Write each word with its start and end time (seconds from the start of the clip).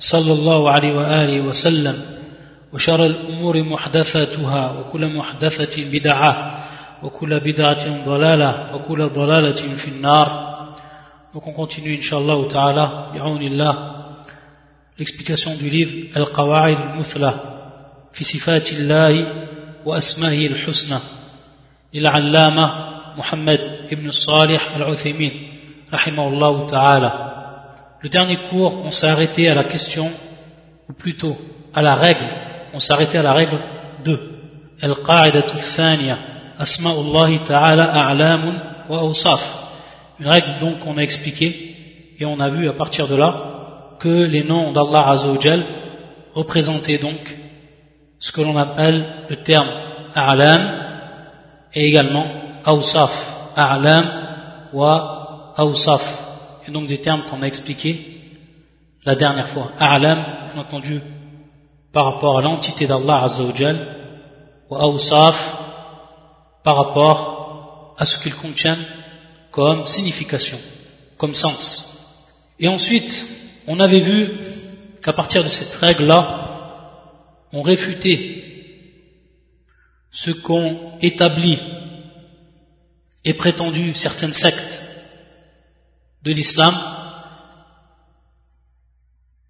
صلى 0.00 0.32
الله 0.32 0.70
عليه 0.70 0.92
وآله 0.92 1.40
وسلم 1.40 2.00
وشر 2.72 3.06
الأمور 3.06 3.62
محدثاتها 3.62 4.70
وكل 4.70 5.16
محدثة 5.16 5.84
بدعة 5.92 6.64
وكل 7.02 7.40
بدعة 7.40 8.04
ضلالة 8.04 8.74
وكل 8.74 9.08
ضلالة 9.08 9.76
في 9.76 9.88
النار. 9.88 10.50
وكن 11.34 11.86
إن 11.86 12.02
شاء 12.02 12.20
الله 12.20 12.48
تعالى 12.48 13.06
بعون 13.14 13.42
الله 13.42 13.96
l'explication 14.98 15.56
du 15.56 15.70
livre 15.70 16.16
القواعد 16.16 16.76
المثلى 16.80 17.34
في 18.12 18.24
صفات 18.24 18.72
الله 18.72 19.26
وأسمائه 19.84 20.46
الحسنى 20.46 20.98
للعلامة 21.94 22.90
محمد 23.18 23.60
ابن 23.92 24.08
الصالح 24.08 24.76
العثيمين 24.76 25.32
رحمه 25.92 26.28
الله 26.28 26.66
تعالى 26.66 27.29
Le 28.02 28.08
dernier 28.08 28.36
cours, 28.48 28.80
on 28.82 28.90
s'est 28.90 29.08
arrêté 29.08 29.50
à 29.50 29.54
la 29.54 29.64
question, 29.64 30.10
ou 30.88 30.94
plutôt 30.94 31.36
à 31.74 31.82
la 31.82 31.94
règle, 31.94 32.24
on 32.72 32.80
s'est 32.80 32.94
arrêté 32.94 33.18
à 33.18 33.22
la 33.22 33.34
règle 33.34 33.58
2. 34.04 34.78
Al-Qa'idatu 34.80 35.56
thaniya, 35.76 36.16
Asma'ullahi 36.58 37.40
ta'ala 37.40 37.84
a'lamun 37.84 38.58
wa 38.88 39.00
awsaf. 39.00 39.42
Une 40.18 40.28
règle 40.28 40.60
donc 40.60 40.78
qu'on 40.78 40.96
a 40.96 41.02
expliqué, 41.02 42.14
et 42.18 42.24
on 42.24 42.40
a 42.40 42.48
vu 42.48 42.70
à 42.70 42.72
partir 42.72 43.06
de 43.06 43.16
là 43.16 43.96
que 43.98 44.24
les 44.24 44.44
noms 44.44 44.72
d'Allah 44.72 45.10
Azzawajal 45.10 45.62
représentaient 46.32 46.98
donc 46.98 47.36
ce 48.18 48.32
que 48.32 48.40
l'on 48.40 48.56
appelle 48.56 49.04
le 49.28 49.36
terme 49.36 49.68
a'lam 50.14 50.62
et 51.74 51.86
également 51.86 52.26
awsaf, 52.64 53.52
a'lam 53.56 54.70
wa 54.72 55.52
awsaf 55.58 56.29
et 56.66 56.70
donc 56.70 56.86
des 56.86 56.98
termes 56.98 57.22
qu'on 57.22 57.42
a 57.42 57.46
expliqués 57.46 58.20
la 59.04 59.14
dernière 59.14 59.48
fois. 59.48 59.72
A'lam, 59.78 60.46
bien 60.52 60.60
entendu, 60.60 61.00
par 61.92 62.04
rapport 62.04 62.38
à 62.38 62.42
l'entité 62.42 62.86
d'Allah 62.86 63.24
Azzawajal, 63.24 63.78
ou 64.68 64.76
Awsaf, 64.76 65.58
par 66.62 66.76
rapport 66.76 67.94
à 67.98 68.04
ce 68.04 68.18
qu'il 68.18 68.34
contient 68.34 68.78
comme 69.50 69.86
signification, 69.86 70.58
comme 71.16 71.34
sens. 71.34 72.26
Et 72.58 72.68
ensuite, 72.68 73.24
on 73.66 73.80
avait 73.80 74.00
vu 74.00 74.30
qu'à 75.02 75.12
partir 75.12 75.42
de 75.42 75.48
cette 75.48 75.74
règle-là, 75.74 76.46
on 77.52 77.62
réfutait 77.62 78.44
ce 80.12 80.30
qu'ont 80.30 80.98
établi 81.00 81.58
et 83.24 83.34
prétendu 83.34 83.94
certaines 83.94 84.32
sectes 84.32 84.82
de 86.22 86.32
l'islam 86.32 86.74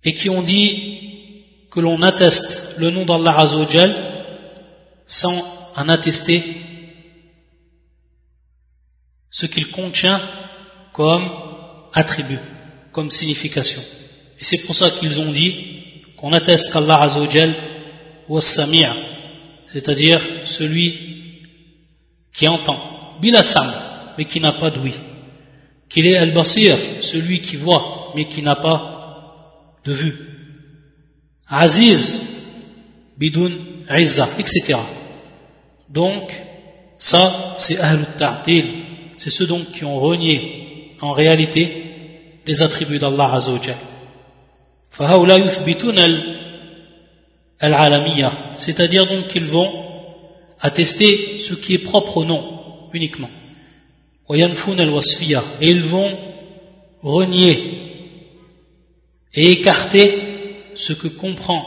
et 0.05 0.15
qui 0.15 0.31
ont 0.31 0.43
dit 0.43 1.45
que 1.71 1.81
l'on 1.81 2.03
atteste 2.03 2.77
le 2.79 2.91
nom 2.91 3.05
d'Allah 3.05 3.39
Azzawajal 3.39 4.25
sans 5.07 5.37
en 5.77 5.89
attester 5.89 6.43
ce 9.31 9.47
qu'il 9.47 9.71
contient 9.71 10.21
comme 10.93 11.31
attribut, 11.93 12.39
comme 12.93 13.11
signification. 13.11 13.81
Et 14.41 14.45
c'est 14.45 14.59
pour 14.65 14.75
ça 14.75 14.91
qu'ils 14.91 15.21
ont 15.21 15.31
dit 15.31 16.03
qu'on 16.17 16.33
atteste 16.33 16.73
qu'Allah 16.73 17.03
Azzawajal 17.03 17.55
was 18.29 18.43
samia, 18.43 18.95
c'est-à-dire 19.67 20.21
celui 20.45 21.11
qui 22.33 22.49
entend, 22.49 23.19
bilasam, 23.21 23.71
mais 24.17 24.25
qui 24.25 24.41
n'a 24.41 24.53
pas 24.53 24.71
d'ouïe 24.71 24.95
qu'il 25.90 26.08
est 26.08 26.18
Al-Basir, 26.18 26.78
celui 27.02 27.42
qui 27.42 27.56
voit, 27.56 28.12
mais 28.16 28.26
qui 28.26 28.42
n'a 28.42 28.56
pas 28.56 29.78
de 29.84 29.94
vue. 29.94 30.16
Aziz, 31.48 32.24
Bidun, 33.18 33.52
Izza, 33.90 34.28
etc. 34.40 34.80
Donc, 35.90 36.34
ça, 36.98 37.56
c'est 37.58 37.80
Ahl 37.80 38.06
Ta'til. 38.18 38.66
C'est 39.18 39.30
ceux 39.30 39.48
donc 39.48 39.72
qui 39.72 39.86
ont 39.86 40.00
renié, 40.00 40.92
en 41.02 41.14
réalité, 41.14 41.84
les 42.46 42.62
attributs 42.62 43.00
d'Allah 43.00 43.34
Azzawajal. 43.34 43.76
فهؤلاء 44.96 45.40
يثبتون 45.40 46.00
العالمية 47.64 48.32
c'est-à-dire 48.58 49.06
donc 49.08 49.28
qu'ils 49.28 49.48
vont 49.48 49.72
attester 50.62 51.40
ce 51.40 51.54
qui 51.54 51.74
est 51.74 51.84
propre 51.84 52.18
au 52.18 52.26
nom 52.26 52.42
uniquement 52.94 53.30
et 54.33 55.71
ils 55.71 55.83
vont 55.83 56.17
renier 57.03 57.81
et 59.35 59.51
écarter 59.53 60.73
ce 60.75 60.93
que 60.93 61.09
comprend 61.09 61.65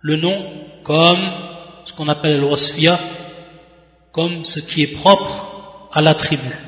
le 0.00 0.16
nom 0.16 0.36
comme 0.82 1.20
ce 1.84 1.92
qu'on 1.92 2.08
appelle 2.08 2.40
le 2.40 2.46
comme 4.12 4.44
ce 4.44 4.60
qui 4.60 4.82
est 4.82 4.94
propre 4.94 5.88
à 5.92 6.00
l'attribut, 6.00 6.58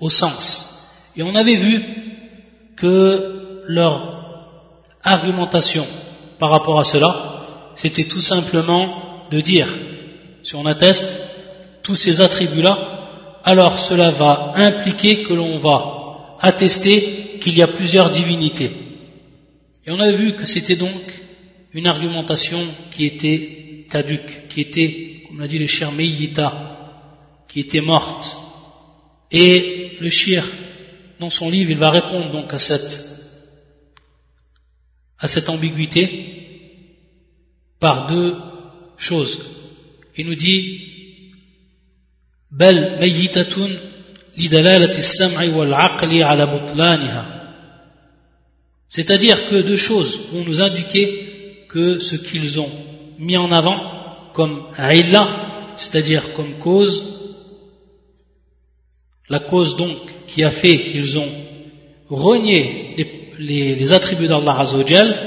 au 0.00 0.10
sens. 0.10 0.90
Et 1.16 1.22
on 1.22 1.34
avait 1.34 1.56
vu 1.56 1.82
que 2.76 3.64
leur 3.66 4.22
argumentation 5.02 5.86
par 6.38 6.50
rapport 6.50 6.80
à 6.80 6.84
cela, 6.84 7.72
c'était 7.74 8.04
tout 8.04 8.20
simplement 8.20 9.26
de 9.30 9.40
dire, 9.40 9.68
si 10.42 10.54
on 10.54 10.66
atteste 10.66 11.20
tous 11.82 11.94
ces 11.94 12.20
attributs-là, 12.20 12.91
alors 13.44 13.78
cela 13.78 14.10
va 14.10 14.52
impliquer 14.56 15.24
que 15.24 15.32
l'on 15.32 15.58
va 15.58 16.36
attester 16.40 17.38
qu'il 17.40 17.56
y 17.56 17.62
a 17.62 17.66
plusieurs 17.66 18.10
divinités. 18.10 18.70
Et 19.84 19.90
on 19.90 19.98
a 19.98 20.12
vu 20.12 20.36
que 20.36 20.46
c'était 20.46 20.76
donc 20.76 21.02
une 21.72 21.86
argumentation 21.86 22.60
qui 22.90 23.04
était 23.06 23.86
caduque, 23.90 24.48
qui 24.48 24.60
était, 24.60 25.24
comme 25.26 25.40
l'a 25.40 25.48
dit 25.48 25.58
le 25.58 25.90
Meyyita, 25.90 27.44
qui 27.48 27.60
était 27.60 27.80
morte. 27.80 28.36
Et 29.30 29.96
le 30.00 30.10
shir, 30.10 30.46
dans 31.18 31.30
son 31.30 31.50
livre, 31.50 31.70
il 31.70 31.78
va 31.78 31.90
répondre 31.90 32.30
donc 32.30 32.52
à 32.52 32.58
cette, 32.58 33.04
à 35.18 35.26
cette 35.26 35.48
ambiguïté 35.48 36.26
par 37.80 38.06
deux 38.06 38.36
choses. 38.96 39.44
Il 40.16 40.26
nous 40.26 40.34
dit, 40.34 40.91
بل 42.51 42.99
ميتة 42.99 43.69
لدلالة 44.37 44.97
السمع 44.97 45.57
والعقل 45.57 46.23
على 46.23 46.45
بطلانها 46.45 47.33
C'est-à-dire 48.89 49.49
que 49.49 49.61
deux 49.61 49.75
choses 49.75 50.17
vont 50.31 50.43
nous 50.45 50.61
indiquer 50.61 51.65
que 51.67 51.99
ce 51.99 52.15
qu'ils 52.15 52.59
ont 52.59 52.69
mis 53.19 53.35
en 53.35 53.51
avant 53.51 53.79
comme 54.33 54.63
illa, 54.79 55.27
c'est-à-dire 55.75 56.31
comme 56.33 56.53
cause, 56.57 56.95
la 59.29 59.39
cause 59.39 59.75
donc 59.75 59.97
qui 60.27 60.43
a 60.43 60.51
fait 60.51 60.83
qu'ils 60.83 61.17
ont 61.19 61.29
renié 62.09 62.95
les, 62.97 63.33
les, 63.39 63.75
les 63.75 63.93
attributs 63.93 64.27
d'Allah 64.27 64.57
Azzawajal, 64.59 65.17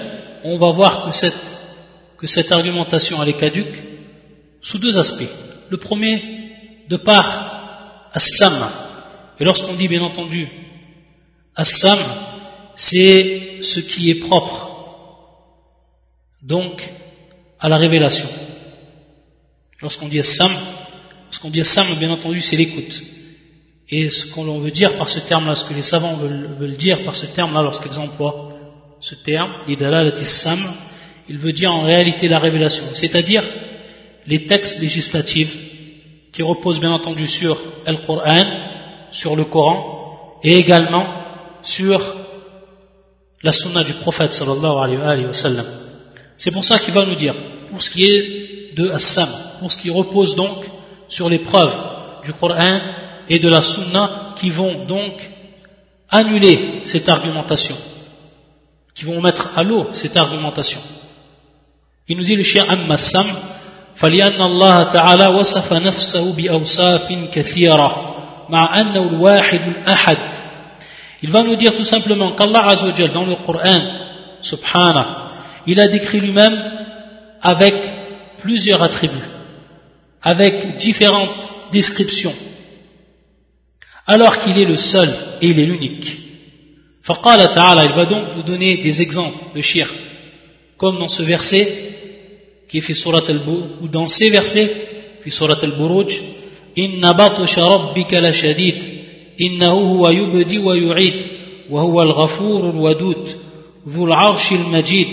on 0.45 0.57
va 0.57 0.71
voir 0.71 1.07
que 1.07 1.15
cette, 1.15 1.61
que 2.17 2.27
cette 2.27 2.51
argumentation 2.53 3.23
elle 3.23 3.29
est 3.29 3.35
caduque 3.35 3.83
sous 4.63 4.79
deux 4.79 4.97
aspects. 4.97 5.29
Le 5.69 5.77
premier, 5.77 6.23
de 6.90 6.98
par 6.98 8.10
Assam. 8.14 8.70
Et 9.40 9.44
lorsqu'on 9.44 9.74
dit 9.74 9.88
bien 9.88 10.02
entendu 10.02 10.48
Assam, 11.56 12.00
c'est 12.76 13.62
ce 13.62 13.80
qui 13.80 14.10
est 14.10 14.16
propre, 14.16 14.70
donc 16.42 16.90
à 17.60 17.70
la 17.70 17.78
révélation. 17.78 18.28
Lorsqu'on 19.82 20.08
dit 20.08 20.20
Assam, 20.20 20.52
lorsqu'on 21.28 21.50
dit 21.50 21.62
Assam, 21.62 21.88
bien 21.96 22.12
entendu, 22.12 22.42
c'est 22.42 22.58
l'écoute. 22.58 23.04
Et 23.90 24.10
ce 24.10 24.26
qu'on 24.26 24.60
veut 24.60 24.72
dire 24.72 24.98
par 24.98 25.10
ce 25.10 25.20
terme-là, 25.20 25.56
ce 25.56 25.64
que 25.64 25.74
les 25.74 25.82
savants 25.82 26.16
veulent, 26.16 26.76
dire 26.76 27.04
par 27.04 27.16
ce 27.16 27.26
terme-là 27.26 27.62
lorsqu'ils 27.62 28.00
emploient 28.00 28.50
ce 29.00 29.16
terme, 29.16 29.52
Sam, 30.24 30.60
il 31.30 31.38
veut 31.38 31.54
dire 31.54 31.72
en 31.72 31.84
réalité 31.84 32.28
la 32.28 32.40
révélation, 32.40 32.86
c'est-à-dire 32.94 33.44
les 34.28 34.48
textes 34.48 34.80
législatifs 34.80 35.56
qui 36.36 36.44
repose 36.44 36.82
bien 36.82 36.92
entendu 36.92 37.28
sur 37.28 37.58
le 37.88 37.96
Coran, 37.96 38.46
sur 39.10 39.38
le 39.38 39.46
Coran, 39.46 40.38
et 40.44 40.58
également 40.58 41.06
sur 41.64 42.02
la 43.42 43.54
sunna 43.54 43.86
du 43.86 43.94
prophète 43.94 44.34
sallallahu 44.34 45.00
alayhi 45.00 45.26
wa 45.28 45.34
sallam. 45.34 45.66
C'est 46.36 46.52
pour 46.52 46.66
ça 46.66 46.78
qu'il 46.78 46.94
va 46.94 47.06
nous 47.06 47.16
dire, 47.16 47.34
pour 47.70 47.82
ce 47.82 47.90
qui 47.90 48.04
est 48.04 48.76
de 48.76 48.90
Assam, 48.90 49.30
pour 49.62 49.72
ce 49.72 49.78
qui 49.78 49.90
repose 49.90 50.36
donc 50.36 50.66
sur 51.08 51.30
les 51.30 51.40
preuves 51.40 51.74
du 52.26 52.34
Coran 52.34 52.82
et 53.30 53.40
de 53.40 53.48
la 53.48 53.62
sunna 53.62 54.34
qui 54.36 54.50
vont 54.50 54.84
donc 54.84 55.32
annuler 56.10 56.82
cette 56.84 57.08
argumentation, 57.08 57.78
qui 58.94 59.06
vont 59.06 59.22
mettre 59.22 59.58
à 59.58 59.64
l'eau 59.64 59.88
cette 59.94 60.18
argumentation. 60.18 60.82
Il 62.10 62.18
nous 62.18 62.24
dit 62.24 62.36
le 62.36 62.44
chien 62.44 62.66
Ammassam, 62.68 63.26
فلأن 63.95 64.41
الله 64.43 64.83
تعالى 64.83 65.27
وصف 65.27 65.73
نفسه 65.73 66.33
بأوصاف 66.33 67.13
كثيرة 67.33 68.17
مع 68.49 68.81
أنه 68.81 69.03
الواحد 69.03 69.61
الأحد 69.69 70.19
Il 71.23 71.31
va 71.31 71.43
nous 71.43 71.57
dire 71.57 71.75
tout 71.75 71.85
simplement 71.85 72.33
qu'Allah 72.33 72.67
Azzawajal 72.69 73.13
dans 73.13 73.27
le 73.27 73.35
Coran, 73.35 73.83
subhana, 74.41 75.33
il 75.67 75.79
a 75.79 75.87
décrit 75.87 76.19
lui-même 76.19 76.59
avec 77.43 77.75
plusieurs 78.39 78.83
attributs, 78.83 79.29
avec 80.23 80.79
différentes 80.79 81.53
descriptions, 81.73 82.35
alors 84.07 84.39
qu'il 84.39 84.59
est 84.59 84.65
le 84.65 84.79
seul 84.79 85.15
et 85.43 85.49
il 85.49 85.61
est 85.61 85.67
l'unique. 85.67 86.17
Faqala 87.03 87.49
ta'ala, 87.49 87.85
il 87.85 87.93
va 87.93 88.07
donc 88.07 88.25
vous 88.35 88.43
donner 88.43 88.79
des 88.79 89.03
exemples 89.03 89.37
de 89.55 89.61
shirk, 89.61 89.93
comme 90.79 90.99
dans 90.99 91.09
ce 91.09 91.23
verset 91.23 91.94
qui 92.68 92.78
est 92.80 92.94
surat 92.94 93.24
al 93.28 93.42
ou 93.82 93.88
dans 93.88 94.08
ces 94.08 94.30
versets, 94.30 94.72
surat 95.28 95.58
al-Buruj, 95.62 96.22
Inna 96.76 97.14
batsha 97.14 97.64
rabbika 97.66 98.20
la 98.20 98.34
shadid, 98.34 98.76
innahu 99.38 99.98
huwa 99.98 100.12
yubdi 100.12 100.58
wa 100.60 100.76
yu'id, 100.76 101.26
wa 101.70 101.82
huwa 101.84 102.04
al-ghafur 102.04 102.66
al-wadud, 102.66 103.24
dhul 103.86 104.12
arsh 104.12 104.52
al-majid, 104.52 105.08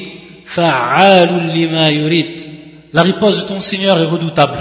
fa'alun 0.44 1.52
lima 1.52 1.92
yurid. 1.92 2.40
La 2.92 3.02
riposte 3.02 3.42
de 3.42 3.48
ton 3.48 3.60
Seigneur 3.60 3.98
est 4.00 4.06
redoutable. 4.06 4.58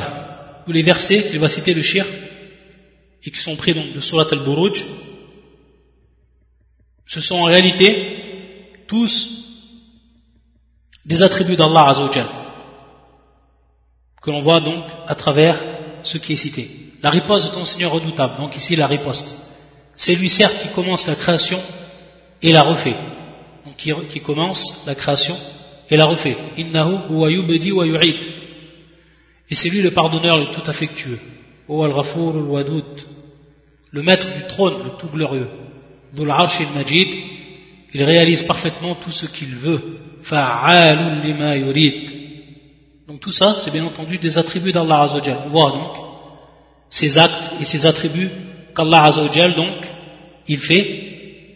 Tous 0.65 0.71
les 0.71 0.83
versets 0.83 1.23
qu'il 1.29 1.39
va 1.39 1.49
citer 1.49 1.73
le 1.73 1.81
shir, 1.81 2.05
et 3.23 3.31
qui 3.31 3.39
sont 3.39 3.55
pris 3.55 3.73
donc 3.73 3.93
de 3.93 3.99
surat 3.99 4.27
al-Buruj, 4.31 4.85
ce 7.07 7.19
sont 7.19 7.38
en 7.38 7.45
réalité 7.45 7.89
tous 8.88 9.13
des 11.03 11.23
attributs 11.23 11.55
d'Allah 11.55 11.89
Azzawajal 11.89 12.40
que 14.21 14.29
l'on 14.29 14.41
voit 14.41 14.62
donc 14.62 14.85
à 15.07 15.15
travers 15.15 15.57
ce 16.03 16.18
qui 16.18 16.33
est 16.33 16.38
cité. 16.38 16.69
La 17.01 17.09
riposte 17.09 17.50
de 17.50 17.56
ton 17.56 17.65
Seigneur 17.65 17.91
redoutable, 17.91 18.38
donc 18.38 18.56
ici 18.56 18.75
la 18.75 18.88
riposte. 18.88 19.38
C'est 19.95 20.15
lui 20.15 20.29
certes 20.29 20.57
qui 20.62 20.69
commence 20.69 21.07
la 21.07 21.15
création 21.15 21.59
et 22.41 22.51
la 22.51 22.63
refait. 22.63 22.95
Donc 23.65 23.75
qui, 23.75 24.21
commence 24.21 24.85
la 24.85 24.95
création 24.95 25.35
et 25.89 25.97
la 25.97 26.06
refait. 26.06 26.38
Innahu 26.57 27.00
wa 27.09 27.29
Et 27.29 29.56
c'est 29.56 29.69
lui 29.69 29.81
le 29.81 29.91
pardonneur 29.91 30.38
le 30.38 30.53
tout 30.53 30.69
affectueux. 30.69 31.19
O 31.67 31.83
al 31.83 31.91
wadud 31.91 32.83
Le 33.91 34.03
maître 34.03 34.31
du 34.33 34.44
trône, 34.47 34.83
le 34.83 34.91
tout 35.00 35.07
glorieux. 35.07 35.50
Dhul 36.13 36.29
arsh 36.29 36.62
majid 36.75 37.07
Il 37.94 38.03
réalise 38.03 38.44
parfaitement 38.44 38.95
tout 38.95 39.12
ce 39.12 39.25
qu'il 39.25 39.56
veut. 39.56 39.81
Fa'alun 40.21 41.24
lima 41.24 41.57
yurid 41.57 42.20
donc 43.10 43.20
tout 43.20 43.30
ça, 43.30 43.56
c'est 43.58 43.70
bien 43.70 43.84
entendu 43.84 44.18
des 44.18 44.36
attributs 44.36 44.72
d'Allah 44.72 45.02
Azzawajal. 45.02 45.36
On 45.46 45.50
voit 45.50 45.70
donc 45.70 45.92
ces 46.90 47.18
actes 47.18 47.52
et 47.60 47.64
ces 47.64 47.86
attributs 47.86 48.30
qu'Allah 48.74 49.04
Azzawajal, 49.04 49.54
donc, 49.54 49.76
il 50.48 50.58
fait. 50.58 50.80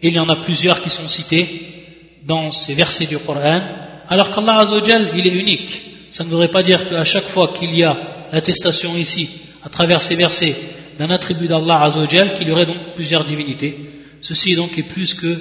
Et 0.02 0.08
il 0.08 0.14
y 0.14 0.18
en 0.20 0.28
a 0.28 0.36
plusieurs 0.36 0.80
qui 0.80 0.90
sont 0.90 1.08
cités 1.08 2.22
dans 2.24 2.52
ces 2.52 2.74
versets 2.74 3.06
du 3.06 3.18
Coran. 3.18 3.60
Alors 4.08 4.30
qu'Allah 4.30 4.60
Azzawajal, 4.60 5.10
il 5.16 5.26
est 5.26 5.32
unique. 5.32 5.82
Ça 6.10 6.22
ne 6.22 6.28
voudrait 6.28 6.48
pas 6.48 6.62
dire 6.62 6.88
qu'à 6.88 7.04
chaque 7.04 7.24
fois 7.24 7.48
qu'il 7.48 7.76
y 7.76 7.82
a 7.82 8.28
l'attestation 8.32 8.96
ici, 8.96 9.28
à 9.64 9.68
travers 9.68 10.02
ces 10.02 10.14
versets, 10.14 10.56
d'un 10.98 11.10
attribut 11.10 11.48
d'Allah 11.48 11.82
Azzawajal, 11.82 12.34
qu'il 12.34 12.48
y 12.48 12.52
aurait 12.52 12.66
donc 12.66 12.94
plusieurs 12.94 13.24
divinités. 13.24 13.76
Ceci 14.20 14.54
donc 14.54 14.78
est 14.78 14.84
plus 14.84 15.14
que 15.14 15.36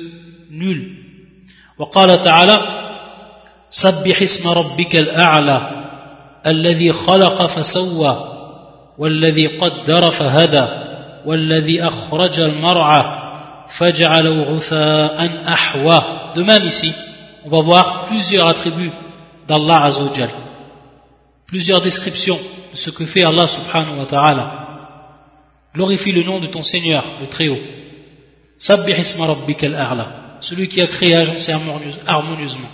nul. 0.49 1.05
وقال 1.79 2.21
تعالى 2.21 2.57
سبح 3.69 4.21
اسم 4.21 4.47
ربك 4.47 4.95
الأعلى 4.95 5.82
الذي 6.46 6.92
خلق 6.92 7.46
فسوى 7.46 8.30
والذي 8.98 9.46
قدر 9.46 10.10
فهدى 10.10 10.66
والذي 11.26 11.82
أخرج 11.82 12.40
المرعى 12.40 13.04
فجعله 13.68 14.42
غثاء 14.42 15.42
أحوى 15.48 16.02
même 16.36 16.66
ici 16.66 16.92
on 17.44 17.48
va 17.48 17.60
voir 17.62 18.06
plusieurs 18.06 18.48
attributs 18.48 18.90
d'Allah 19.46 19.84
Azzawajal 19.84 20.30
plusieurs 21.46 21.80
descriptions 21.80 22.38
de 22.72 22.76
ce 22.76 22.90
que 22.90 23.06
fait 23.06 23.22
Allah 23.24 23.46
subhanahu 23.46 23.98
wa 24.00 24.04
ta'ala 24.04 24.66
glorifie 25.74 26.12
le 26.12 26.24
nom 26.24 26.40
de 26.40 26.46
ton 26.46 26.62
Seigneur 26.62 27.04
le 27.20 27.26
Très-Haut 27.26 27.60
sabbih 28.58 28.98
isma 28.98 29.26
rabbika 29.26 29.66
al-a'la 29.66 30.06
celui 30.40 30.68
qui 30.68 30.82
a 30.82 30.86
créé 30.86 31.14
agencé 31.16 31.52
harmonieusement 32.06 32.68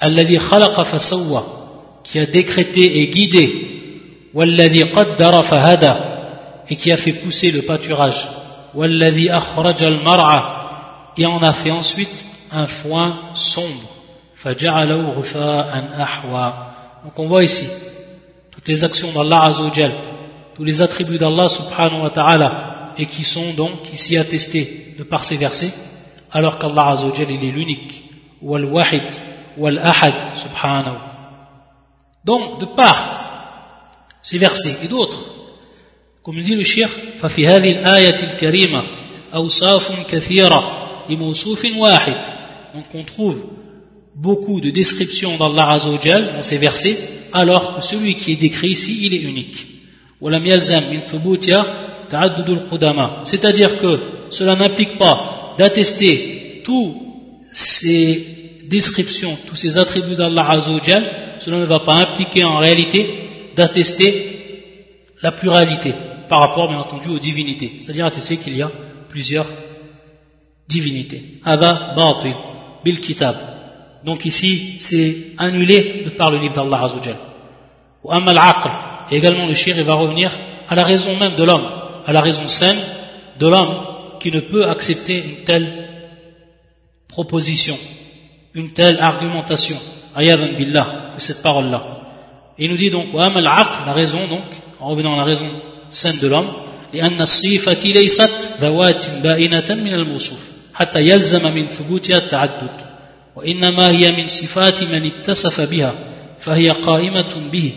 alladhi 0.00 0.38
khalaqa 0.38 0.84
fasawwa 0.84 1.55
qui 2.06 2.18
a 2.20 2.26
décrété 2.26 3.02
et 3.02 3.08
guidé. 3.08 3.72
Et 6.68 6.76
qui 6.76 6.92
a 6.92 6.96
fait 6.96 7.12
pousser 7.12 7.50
le 7.50 7.62
pâturage. 7.62 8.28
Et 11.18 11.26
en 11.26 11.42
a 11.42 11.52
fait 11.52 11.70
ensuite 11.70 12.26
un 12.52 12.66
foin 12.66 13.18
sombre. 13.34 13.88
Donc 17.04 17.18
on 17.18 17.26
voit 17.26 17.42
ici 17.44 17.66
toutes 18.52 18.68
les 18.68 18.84
actions 18.84 19.10
d'Allah 19.12 19.44
Azzawajal 19.44 19.92
tous 20.54 20.64
les 20.64 20.82
attributs 20.82 21.18
d'Allah 21.18 21.48
subhanahu 21.48 22.02
wa 22.02 22.10
ta'ala 22.10 22.92
et 22.96 23.06
qui 23.06 23.24
sont 23.24 23.52
donc 23.54 23.92
ici 23.92 24.16
attestés 24.16 24.94
de 24.98 25.02
par 25.04 25.24
ces 25.24 25.36
versets 25.36 25.72
alors 26.32 26.58
qu'Allah 26.58 26.88
Azzawajal 26.90 27.30
il 27.30 27.44
est 27.48 27.52
l'unique 27.52 28.04
wal 28.42 28.64
wahid 28.66 29.02
wal 29.56 29.78
ahad 29.78 30.14
subhanahu 30.36 31.15
donc, 32.25 32.59
de 32.59 32.65
par 32.65 32.95
ces 34.21 34.37
versets 34.37 34.77
et 34.83 34.87
d'autres, 34.87 35.31
comme 36.23 36.41
dit 36.41 36.55
le 36.55 36.63
shir, 36.63 36.89
ففي 37.17 37.47
هذه 37.47 37.71
الآية 37.71 38.33
الكريمة 38.33 38.83
أوصاف 39.33 40.07
كثيرة 40.07 40.61
لموصوف 41.09 41.65
واحد. 41.77 42.25
Donc 42.75 42.85
on 42.93 43.03
trouve 43.03 43.43
beaucoup 44.15 44.61
de 44.61 44.69
descriptions 44.69 45.37
d'Allah 45.37 45.71
Azzawajal 45.71 46.33
dans 46.35 46.41
ces 46.41 46.57
versets, 46.57 46.97
alors 47.33 47.75
que 47.75 47.81
celui 47.81 48.15
qui 48.15 48.33
est 48.33 48.35
décrit 48.35 48.69
ici, 48.69 49.07
il 49.07 49.13
est 49.13 49.23
unique. 49.23 49.67
ولم 50.21 50.45
يلزم 50.45 50.83
من 50.91 50.99
ثبوتها 50.99 51.65
تعدد 52.09 52.49
القدماء. 52.49 53.23
C'est-à-dire 53.23 53.79
que 53.79 53.99
cela 54.29 54.55
n'implique 54.55 54.97
pas 54.97 55.55
d'attester 55.57 56.61
tous 56.63 56.95
ces 57.51 58.44
descriptions, 58.68 59.36
tous 59.46 59.56
ces 59.56 59.78
attributs 59.78 60.16
d'Allah 60.16 60.50
Azzawajal, 60.50 61.04
cela 61.38 61.58
ne 61.58 61.64
va 61.64 61.80
pas 61.80 61.94
impliquer 61.94 62.44
en 62.44 62.58
réalité 62.58 63.52
d'attester 63.54 65.12
la 65.22 65.32
pluralité 65.32 65.92
par 66.28 66.40
rapport 66.40 66.68
bien 66.68 66.78
entendu 66.78 67.08
aux 67.08 67.18
divinités, 67.18 67.76
c'est-à-dire 67.78 68.06
attester 68.06 68.36
qu'il 68.36 68.56
y 68.56 68.62
a 68.62 68.70
plusieurs 69.08 69.46
divinités. 70.68 71.40
Hada 71.44 71.94
batil 71.96 72.34
bil 72.84 73.00
kitab. 73.00 73.36
Donc 74.04 74.24
ici, 74.24 74.76
c'est 74.78 75.16
annulé 75.38 76.02
de 76.04 76.10
par 76.10 76.30
le 76.30 76.38
livre 76.38 76.54
d'Allah 76.54 76.84
Azzawajal. 76.84 77.16
Ou 78.04 78.12
amal 78.12 78.38
aql. 78.38 78.70
Et 79.10 79.16
également 79.16 79.46
le 79.46 79.54
shir, 79.54 79.76
il 79.78 79.84
va 79.84 79.94
revenir 79.94 80.30
à 80.68 80.74
la 80.74 80.84
raison 80.84 81.16
même 81.16 81.36
de 81.36 81.44
l'homme, 81.44 81.66
à 82.04 82.12
la 82.12 82.20
raison 82.20 82.48
saine 82.48 82.78
de 83.38 83.46
l'homme 83.46 84.18
qui 84.20 84.30
ne 84.30 84.40
peut 84.40 84.68
accepter 84.68 85.18
une 85.18 85.44
telle 85.44 85.86
proposition, 87.08 87.78
une 88.55 88.71
telle 88.71 88.99
argumentation. 88.99 89.77
Ayadan 90.15 90.57
billah, 90.57 91.13
de 91.15 91.21
cette 91.21 91.41
parole-là. 91.41 91.81
Il 92.57 92.69
nous 92.69 92.77
dit 92.77 92.89
donc, 92.89 93.07
la 93.13 93.93
raison 93.93 94.19
donc, 94.27 94.41
en 94.79 94.89
revenant 94.89 95.13
à 95.13 95.17
la 95.17 95.23
raison 95.23 95.47
saine 95.89 96.19
de 96.19 96.27
l'homme, 96.27 96.47
لأن 96.93 97.21
الصفة 97.21 97.79
ليست 97.87 98.51
ذوات 98.61 99.05
بائنة 99.23 99.65
من 99.69 99.93
الموصوف 99.93 100.51
حتى 100.73 100.99
يلزم 100.99 101.55
من 101.55 101.65
ثبوتها 101.67 102.17
التعدد 102.17 102.81
وإنما 103.35 103.91
هي 103.91 104.11
من 104.11 104.27
صفات 104.27 104.83
من 104.83 105.05
اتصف 105.05 105.61
بها 105.61 105.93
فهي 106.39 106.69
قائمة 106.69 107.49
به 107.51 107.73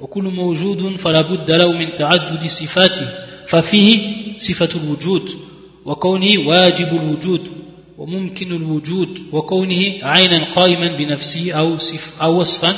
وكل 0.00 0.22
موجود 0.24 0.96
فلا 0.96 1.20
بد 1.22 1.50
له 1.50 1.72
من 1.72 1.94
تعدد 1.94 2.46
صفاته 2.46 3.08
ففيه 3.46 4.12
صفة 4.38 4.68
الوجود 4.74 5.30
وكونه 5.84 6.48
واجب 6.48 6.88
الوجود 7.02 7.40
وممكن 7.98 8.52
الوجود 8.52 9.22
وكونه 9.32 9.94
عينا 10.02 10.50
قائما 10.54 10.96
بنفسه 10.96 11.52
أو, 11.52 11.76
أو 12.22 12.40
وصفا 12.40 12.74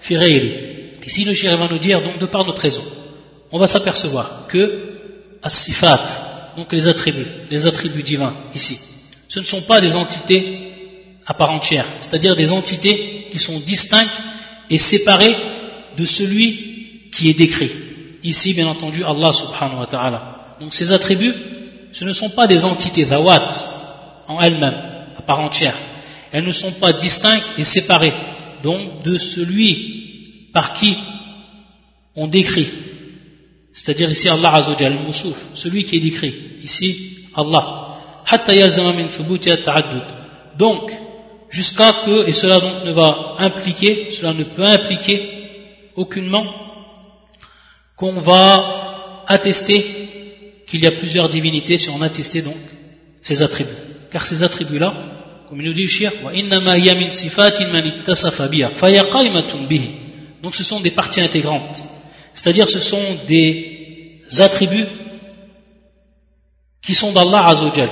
في 0.00 0.16
غيره 0.16 0.74
Ici, 1.06 1.24
le 1.24 1.34
shir 1.34 1.54
va 1.58 1.68
nous 1.70 1.78
dire, 1.78 2.00
donc, 2.02 2.18
de 2.18 2.24
par 2.24 2.46
notre 2.46 2.62
raison, 2.62 2.82
on 3.52 3.58
va 3.58 3.66
s'apercevoir 3.66 4.46
que 4.48 4.94
as-sifat, 5.42 6.54
donc 6.56 6.72
les 6.72 6.88
attributs, 6.88 7.26
les 7.50 7.66
attributs 7.66 8.02
divins, 8.02 8.32
ici, 8.54 8.78
ce 9.28 9.38
ne 9.38 9.44
sont 9.44 9.60
pas 9.60 9.82
des 9.82 9.96
entités 9.96 10.60
à 11.26 11.34
part 11.34 11.50
entière, 11.50 11.84
c'est-à-dire 12.00 12.34
des 12.36 12.52
entités 12.52 13.28
qui 13.30 13.38
sont 13.38 13.58
distinctes 13.60 14.22
et 14.70 14.78
séparées 14.78 15.36
de 15.98 16.06
celui 16.06 17.10
qui 17.12 17.28
est 17.28 17.34
décrit. 17.34 17.70
Ici, 18.22 18.54
bien 18.54 18.66
entendu, 18.66 19.04
Allah 19.04 19.32
subhanahu 19.34 19.80
wa 19.80 19.86
ta'ala. 19.86 20.56
Donc 20.58 20.72
ces 20.72 20.90
attributs, 20.90 21.34
ce 21.92 22.06
ne 22.06 22.12
sont 22.14 22.30
pas 22.30 22.46
des 22.46 22.64
entités 22.64 23.04
dawat 23.04 23.50
en 24.29 24.39
elles-mêmes, 24.39 24.81
à 25.17 25.21
part 25.21 25.41
entière. 25.41 25.75
Elles 26.31 26.45
ne 26.45 26.51
sont 26.51 26.71
pas 26.71 26.93
distinctes 26.93 27.47
et 27.57 27.65
séparées, 27.65 28.13
donc 28.63 29.03
de 29.03 29.17
celui 29.17 30.49
par 30.53 30.73
qui 30.73 30.95
on 32.15 32.27
décrit. 32.27 32.69
C'est-à-dire 33.73 34.09
ici 34.09 34.29
Allah 34.29 34.53
Azzawajal, 34.53 34.97
celui 35.53 35.83
qui 35.83 35.97
est 35.97 35.99
décrit. 35.99 36.35
Ici, 36.61 37.25
Allah. 37.35 37.75
Donc, 40.57 40.91
jusqu'à 41.49 41.93
que, 42.05 42.27
et 42.27 42.33
cela 42.33 42.59
donc 42.59 42.85
ne 42.85 42.91
va 42.91 43.35
impliquer, 43.39 44.11
cela 44.11 44.33
ne 44.33 44.43
peut 44.43 44.65
impliquer 44.65 45.29
aucunement 45.95 46.45
qu'on 47.95 48.13
va 48.13 49.23
attester 49.27 50.63
qu'il 50.67 50.81
y 50.81 50.87
a 50.87 50.91
plusieurs 50.91 51.29
divinités 51.29 51.77
si 51.77 51.89
on 51.89 52.01
attestait 52.01 52.41
donc 52.43 52.55
ces 53.21 53.41
attributs. 53.41 53.88
Car 54.11 54.25
ces 54.25 54.43
attributs-là, 54.43 54.93
comme 55.47 55.59
il 55.61 55.67
nous 55.67 55.73
dit 55.73 55.83
le 55.83 55.87
shir, 55.87 56.11
donc 60.41 60.55
ce 60.55 60.63
sont 60.63 60.79
des 60.79 60.91
parties 60.91 61.21
intégrantes. 61.21 61.83
C'est-à-dire 62.33 62.69
ce 62.69 62.79
sont 62.79 63.03
des 63.27 64.21
attributs 64.39 64.87
qui 66.81 66.95
sont 66.95 67.11
d'Allah 67.11 67.45
Azzawajal 67.47 67.89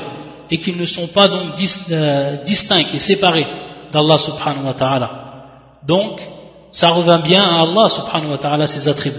et 0.49 0.57
qui 0.57 0.73
ne 0.73 0.85
sont 0.85 1.07
pas 1.07 1.27
donc 1.27 1.53
euh, 1.91 2.43
distincts 2.43 2.85
et 2.93 2.99
séparés 2.99 3.45
d'Allah 3.91 4.17
subhanahu 4.17 4.65
wa 4.65 4.73
ta'ala. 4.73 5.23
Donc, 5.85 6.21
ça 6.71 6.89
revient 6.89 7.21
bien 7.23 7.43
à 7.43 7.63
Allah 7.63 7.89
subhanahu 7.89 8.31
wa 8.31 8.37
ta'ala 8.37 8.67
ses 8.67 8.87
attributs. 8.87 9.17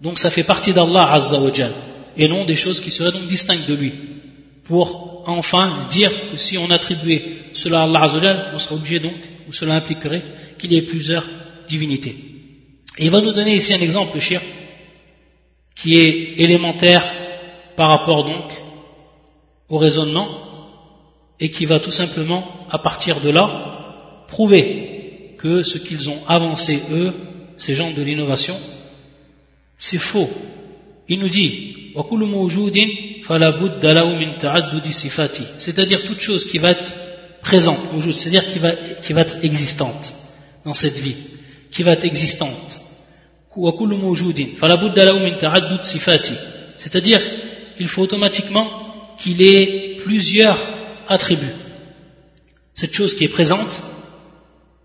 Donc 0.00 0.18
ça 0.18 0.30
fait 0.30 0.42
partie 0.42 0.72
d'Allah 0.72 1.12
azza 1.12 1.38
wa 1.38 1.50
et 2.16 2.28
non 2.28 2.44
des 2.44 2.54
choses 2.54 2.80
qui 2.80 2.90
seraient 2.90 3.12
donc 3.12 3.26
distinctes 3.26 3.68
de 3.68 3.74
lui. 3.74 3.92
Pour 4.64 5.15
enfin 5.26 5.86
dire 5.90 6.10
que 6.30 6.36
si 6.36 6.56
on 6.58 6.70
attribuait 6.70 7.22
cela 7.52 7.82
à 7.82 7.84
Allah 7.84 8.50
on 8.54 8.58
serait 8.58 8.76
obligé 8.76 8.98
donc, 9.00 9.14
ou 9.48 9.52
cela 9.52 9.74
impliquerait 9.74 10.24
qu'il 10.58 10.72
y 10.72 10.76
ait 10.76 10.82
plusieurs 10.82 11.24
divinités. 11.68 12.16
Et 12.98 13.04
il 13.04 13.10
va 13.10 13.20
nous 13.20 13.32
donner 13.32 13.54
ici 13.54 13.74
un 13.74 13.80
exemple, 13.80 14.16
le 14.16 14.38
qui 15.74 15.98
est 15.98 16.40
élémentaire 16.40 17.04
par 17.76 17.90
rapport 17.90 18.24
donc 18.24 18.50
au 19.68 19.78
raisonnement 19.78 20.28
et 21.38 21.50
qui 21.50 21.66
va 21.66 21.80
tout 21.80 21.90
simplement, 21.90 22.66
à 22.70 22.78
partir 22.78 23.20
de 23.20 23.28
là, 23.28 24.24
prouver 24.28 25.34
que 25.38 25.62
ce 25.62 25.76
qu'ils 25.76 26.08
ont 26.08 26.18
avancé, 26.26 26.80
eux, 26.92 27.12
ces 27.58 27.74
gens 27.74 27.90
de 27.90 28.02
l'innovation, 28.02 28.56
c'est 29.76 29.98
faux. 29.98 30.30
Il 31.08 31.20
nous 31.20 31.28
dit, 31.28 31.92
c'est-à-dire 35.58 36.04
toute 36.04 36.20
chose 36.20 36.44
qui 36.46 36.58
va 36.58 36.70
être 36.70 36.94
présente, 37.40 37.78
c'est-à-dire 38.12 38.46
qui 38.46 38.58
va, 38.58 38.72
qui 39.02 39.12
va 39.12 39.20
être 39.22 39.38
existante 39.42 40.14
dans 40.64 40.74
cette 40.74 40.98
vie, 40.98 41.16
qui 41.70 41.82
va 41.82 41.92
être 41.92 42.04
existante. 42.04 42.80
C'est-à-dire 46.76 47.20
il 47.78 47.88
faut 47.88 48.02
automatiquement 48.02 48.68
qu'il 49.18 49.42
ait 49.42 49.96
plusieurs 50.04 50.58
attributs. 51.08 51.54
Cette 52.74 52.94
chose 52.94 53.14
qui 53.14 53.24
est 53.24 53.28
présente, 53.28 53.82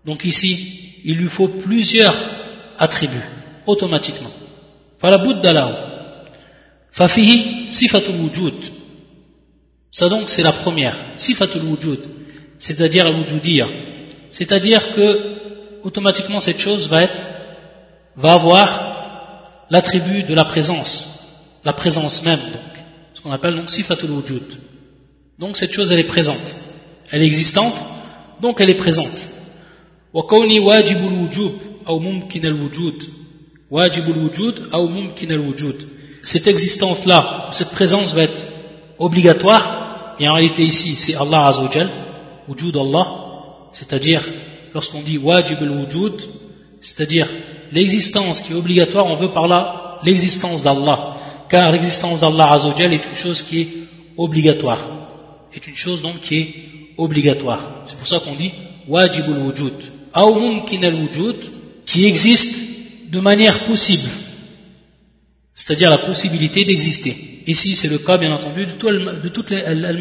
donc 0.04 0.24
ici, 0.24 1.00
il 1.04 1.16
lui 1.16 1.28
faut 1.28 1.48
plusieurs 1.48 2.14
attributs, 2.78 3.28
automatiquement. 3.66 4.30
Falaboud 4.98 5.40
dalahu. 5.40 5.91
Fafihi 6.92 7.70
sifatul 7.70 8.16
wujud. 8.16 8.54
Ça 9.90 10.08
donc 10.08 10.28
c'est 10.28 10.42
la 10.42 10.52
première, 10.52 10.94
sifatul 11.16 11.62
wujud, 11.64 12.00
c'est-à-dire 12.58 13.06
al 13.06 13.14
C'est-à-dire 14.30 14.94
que 14.94 15.32
automatiquement 15.82 16.38
cette 16.38 16.60
chose 16.60 16.88
va 16.88 17.02
être 17.02 17.26
va 18.16 18.34
avoir 18.34 18.92
l'attribut 19.70 20.22
de 20.24 20.34
la 20.34 20.44
présence, 20.44 21.48
la 21.64 21.72
présence 21.72 22.24
même 22.24 22.38
donc, 22.38 22.84
ce 23.14 23.20
qu'on 23.22 23.32
appelle 23.32 23.56
donc 23.56 23.70
sifatul 23.70 24.10
wujud. 24.10 24.42
Donc 25.38 25.56
cette 25.56 25.72
chose 25.72 25.90
elle 25.92 25.98
est 25.98 26.04
présente, 26.04 26.56
elle 27.10 27.22
est 27.22 27.26
existante, 27.26 27.82
donc 28.40 28.60
elle 28.60 28.70
est 28.70 28.74
présente. 28.74 29.28
Wa 30.12 30.24
kawni 30.28 30.60
wajibul 30.60 31.12
wujub 31.12 31.54
ou 31.88 32.00
mumkin 32.00 32.44
al 32.44 32.54
wujud. 32.54 33.02
Wajibul 33.70 34.18
wujud 34.18 34.62
ou 34.74 34.88
mumkin 34.88 35.30
al 35.30 35.40
wujud 35.40 35.88
cette 36.24 36.46
existence-là, 36.46 37.48
cette 37.50 37.70
présence 37.70 38.14
va 38.14 38.22
être 38.22 38.46
obligatoire, 38.98 40.14
et 40.18 40.28
en 40.28 40.34
réalité 40.34 40.62
ici, 40.62 40.94
c'est 40.96 41.14
Allah 41.16 41.48
Azzawajal, 41.48 41.88
wujud 42.48 42.76
Allah, 42.76 43.06
c'est-à-dire, 43.72 44.22
lorsqu'on 44.74 45.00
dit 45.00 45.18
wajib 45.18 45.58
al-wujud, 45.62 46.20
c'est-à-dire 46.80 47.28
l'existence 47.72 48.42
qui 48.42 48.52
est 48.52 48.56
obligatoire, 48.56 49.06
on 49.06 49.16
veut 49.16 49.32
par 49.32 49.48
là 49.48 49.98
l'existence 50.04 50.62
d'Allah, 50.62 51.16
car 51.48 51.70
l'existence 51.70 52.20
d'Allah 52.20 52.52
Azzawajal 52.52 52.92
est 52.92 53.08
une 53.08 53.16
chose 53.16 53.42
qui 53.42 53.60
est 53.62 53.68
obligatoire, 54.16 54.80
est 55.54 55.66
une 55.66 55.74
chose 55.74 56.02
donc 56.02 56.20
qui 56.20 56.36
est 56.38 56.54
obligatoire. 56.98 57.60
C'est 57.84 57.98
pour 57.98 58.06
ça 58.06 58.20
qu'on 58.20 58.34
dit 58.34 58.52
wajib 58.86 59.24
al-wujud, 59.24 59.74
mumkin 60.14 60.82
al-wujud, 60.84 61.36
qui 61.86 62.06
existe 62.06 62.62
de 63.10 63.20
manière 63.20 63.64
possible, 63.64 64.08
c'est-à-dire 65.54 65.90
la 65.90 65.98
possibilité 65.98 66.64
d'exister. 66.64 67.14
Ici, 67.46 67.74
c'est 67.76 67.88
le 67.88 67.98
cas, 67.98 68.18
bien 68.18 68.32
entendu, 68.32 68.66
de, 68.66 69.28
toutes 69.28 69.50
les 69.50 69.62
al 69.62 69.98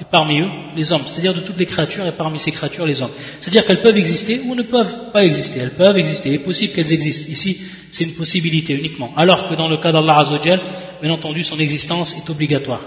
et 0.00 0.04
parmi 0.10 0.40
eux, 0.40 0.48
les 0.74 0.92
hommes, 0.92 1.02
c'est-à-dire 1.06 1.34
de 1.34 1.40
toutes 1.40 1.58
les 1.58 1.66
créatures, 1.66 2.04
et 2.06 2.12
parmi 2.12 2.38
ces 2.38 2.50
créatures, 2.50 2.86
les 2.86 3.02
hommes. 3.02 3.10
C'est-à-dire 3.38 3.64
qu'elles 3.64 3.82
peuvent 3.82 3.96
exister 3.96 4.40
ou 4.46 4.56
ne 4.56 4.62
peuvent 4.62 5.12
pas 5.12 5.22
exister. 5.24 5.60
Elles 5.60 5.74
peuvent 5.74 5.96
exister, 5.96 6.30
il 6.30 6.34
est 6.36 6.38
possible 6.38 6.72
qu'elles 6.72 6.92
existent. 6.92 7.30
Ici, 7.30 7.60
c'est 7.90 8.04
une 8.04 8.14
possibilité 8.14 8.74
uniquement. 8.74 9.12
Alors 9.16 9.48
que 9.48 9.54
dans 9.54 9.68
le 9.68 9.76
cas 9.76 9.92
d'Allah 9.92 10.18
Azzawajal, 10.18 10.60
bien 11.02 11.12
entendu, 11.12 11.44
son 11.44 11.58
existence 11.60 12.16
est 12.16 12.28
obligatoire. 12.30 12.80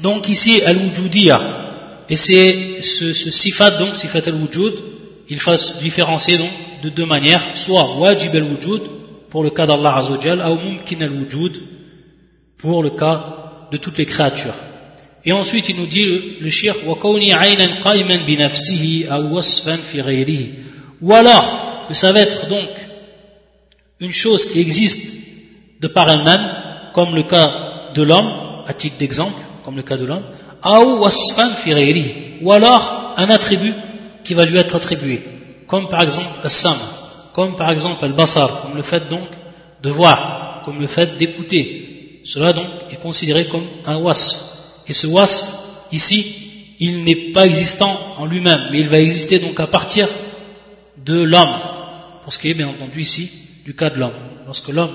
Donc 0.00 0.28
ici, 0.28 0.60
al-wujudiyya, 0.62 2.04
et 2.08 2.16
c'est 2.16 2.82
ce, 2.82 3.12
ce 3.12 3.30
sifat, 3.30 3.70
donc, 3.72 3.94
sifat 3.96 4.22
al-wujud, 4.26 4.74
il 5.28 5.38
faut 5.38 5.56
se 5.56 5.78
différencier 5.78 6.38
donc 6.38 6.50
de 6.82 6.88
deux 6.88 7.06
manières, 7.06 7.42
soit 7.54 7.96
wajib 7.96 8.34
al-wujud 8.34 8.82
pour 9.36 9.44
le 9.44 9.50
cas 9.50 9.66
d'Allah 9.66 9.96
Azzawajal, 9.96 10.40
ou 10.50 10.56
mumkin 10.56 11.02
al-wujud 11.02 11.60
pour 12.56 12.82
le 12.82 12.88
cas 12.88 13.68
de 13.70 13.76
toutes 13.76 13.98
les 13.98 14.06
créatures. 14.06 14.54
Et 15.26 15.32
ensuite 15.32 15.68
il 15.68 15.76
nous 15.76 15.86
dit 15.86 16.06
le, 16.40 16.48
shir 16.48 16.74
wa 16.86 16.96
aynan 17.04 17.82
qa'iman 17.82 18.24
bi 18.24 18.38
nafsihi 18.38 19.06
aw 19.10 19.24
wasfan. 19.34 19.76
Ou 21.02 21.12
alors 21.12 21.84
que 21.86 21.92
ça 21.92 22.12
va 22.12 22.20
être 22.20 22.48
donc 22.48 22.70
une 24.00 24.14
chose 24.14 24.46
qui 24.46 24.58
existe 24.58 25.02
de 25.82 25.88
par 25.88 26.08
elle-même, 26.08 26.48
comme 26.94 27.14
le 27.14 27.24
cas 27.24 27.90
de 27.92 28.00
l'homme, 28.00 28.32
à 28.66 28.72
titre 28.72 28.96
d'exemple, 28.96 29.42
comme 29.66 29.76
le 29.76 29.82
cas 29.82 29.98
de 29.98 30.06
l'homme, 30.06 30.24
ou 30.64 31.02
wasfan 31.02 31.50
fi. 31.56 31.74
Ou 32.40 32.52
alors 32.52 33.12
un 33.18 33.28
attribut 33.28 33.74
qui 34.24 34.32
va 34.32 34.46
lui 34.46 34.56
être 34.56 34.74
attribué, 34.76 35.22
comme 35.66 35.90
par 35.90 36.00
exemple 36.04 36.40
al-sam, 36.42 36.78
comme 37.36 37.54
par 37.54 37.70
exemple 37.70 38.02
al-basar, 38.02 38.62
comme 38.62 38.76
le 38.76 38.82
fait 38.82 39.10
donc 39.10 39.28
de 39.82 39.90
voir, 39.90 40.62
comme 40.64 40.80
le 40.80 40.86
fait 40.86 41.18
d'écouter. 41.18 42.22
Cela 42.24 42.54
donc 42.54 42.64
est 42.90 42.98
considéré 42.98 43.46
comme 43.46 43.66
un 43.84 43.98
was. 43.98 44.80
Et 44.88 44.94
ce 44.94 45.06
was, 45.06 45.44
ici, 45.92 46.74
il 46.78 47.04
n'est 47.04 47.32
pas 47.32 47.44
existant 47.44 47.94
en 48.16 48.24
lui-même, 48.24 48.68
mais 48.72 48.80
il 48.80 48.88
va 48.88 48.98
exister 48.98 49.38
donc 49.38 49.60
à 49.60 49.66
partir 49.66 50.08
de 51.04 51.20
l'homme, 51.20 51.58
pour 52.22 52.32
ce 52.32 52.38
qui 52.38 52.48
est 52.48 52.54
bien 52.54 52.68
entendu 52.68 53.02
ici 53.02 53.30
du 53.66 53.76
cas 53.76 53.90
de 53.90 53.98
l'homme. 53.98 54.16
Lorsque 54.46 54.68
l'homme 54.68 54.94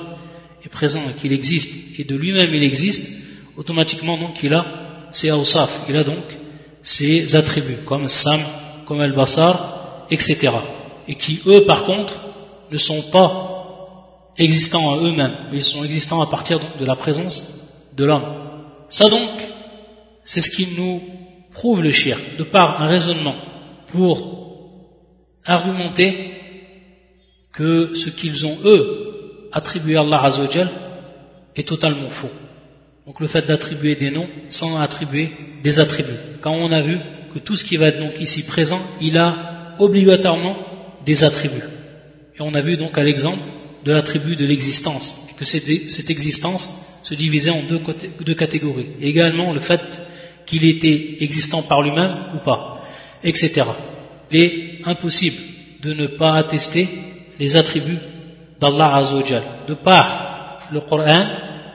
est 0.65 0.69
présent 0.69 1.01
et 1.11 1.21
qu'il 1.21 1.33
existe, 1.33 1.99
et 1.99 2.05
de 2.05 2.15
lui-même 2.15 2.51
il 2.55 2.63
existe, 2.63 3.07
automatiquement 3.55 4.17
donc 4.17 4.41
il 4.41 4.55
a 4.55 4.65
ses 5.11 5.29
awsaf, 5.29 5.81
il 5.87 5.95
a 5.95 6.03
donc 6.03 6.25
ses 6.81 7.35
attributs, 7.35 7.83
comme 7.85 8.07
sam, 8.07 8.41
comme 8.87 8.99
Al-Basar, 8.99 10.07
etc. 10.09 10.49
Et 11.07 11.13
qui, 11.13 11.39
eux, 11.45 11.65
par 11.65 11.83
contre, 11.83 12.30
ne 12.71 12.77
sont 12.77 13.01
pas 13.11 14.33
existants 14.37 14.93
à 14.93 14.97
eux-mêmes, 14.97 15.35
mais 15.51 15.57
ils 15.57 15.63
sont 15.63 15.83
existants 15.83 16.21
à 16.21 16.27
partir 16.27 16.59
de 16.79 16.85
la 16.85 16.95
présence 16.95 17.61
de 17.95 18.05
l'homme. 18.05 18.25
Ça 18.89 19.09
donc, 19.09 19.29
c'est 20.23 20.41
ce 20.41 20.51
qui 20.51 20.67
nous 20.77 21.01
prouve 21.51 21.83
le 21.83 21.91
shir, 21.91 22.17
de 22.37 22.43
par 22.43 22.81
un 22.81 22.87
raisonnement, 22.87 23.35
pour 23.87 24.41
argumenter 25.45 26.31
que 27.51 27.93
ce 27.95 28.09
qu'ils 28.09 28.45
ont, 28.45 28.57
eux, 28.63 29.49
attribué 29.51 29.97
à 29.97 30.01
Allah 30.01 30.23
Azzawajal 30.23 30.69
est 31.55 31.67
totalement 31.67 32.09
faux. 32.09 32.29
Donc 33.05 33.19
le 33.19 33.27
fait 33.27 33.41
d'attribuer 33.41 33.95
des 33.95 34.11
noms 34.11 34.27
sans 34.49 34.79
attribuer 34.79 35.31
des 35.63 35.79
attributs. 35.79 36.19
Quand 36.39 36.53
on 36.53 36.71
a 36.71 36.81
vu 36.81 36.99
que 37.33 37.39
tout 37.39 37.55
ce 37.55 37.65
qui 37.65 37.77
va 37.77 37.87
être 37.87 37.99
donc 37.99 38.19
ici 38.21 38.45
présent, 38.45 38.79
il 39.01 39.17
a 39.17 39.75
obligatoirement 39.79 40.55
des 41.05 41.23
attributs. 41.23 41.63
Et 42.41 42.43
on 42.43 42.55
a 42.55 42.61
vu 42.61 42.75
donc 42.75 42.97
à 42.97 43.03
l'exemple 43.03 43.37
de 43.85 43.91
l'attribut 43.91 44.35
de 44.35 44.45
l'existence, 44.45 45.27
que 45.37 45.45
cette, 45.45 46.09
existence 46.09 46.71
se 47.03 47.13
divisait 47.13 47.51
en 47.51 47.61
deux, 47.61 48.33
catégories. 48.33 48.89
Et 48.99 49.09
également 49.09 49.53
le 49.53 49.59
fait 49.59 50.01
qu'il 50.47 50.65
était 50.65 51.17
existant 51.19 51.61
par 51.61 51.83
lui-même 51.83 52.31
ou 52.33 52.39
pas, 52.43 52.81
etc. 53.23 53.63
Il 54.31 54.39
est 54.39 54.87
impossible 54.87 55.37
de 55.83 55.93
ne 55.93 56.07
pas 56.07 56.33
attester 56.33 56.89
les 57.37 57.57
attributs 57.57 57.99
d'Allah 58.59 58.95
Azzawajal, 58.95 59.43
de 59.67 59.75
par 59.75 60.57
le 60.71 60.81
Coran, 60.81 61.25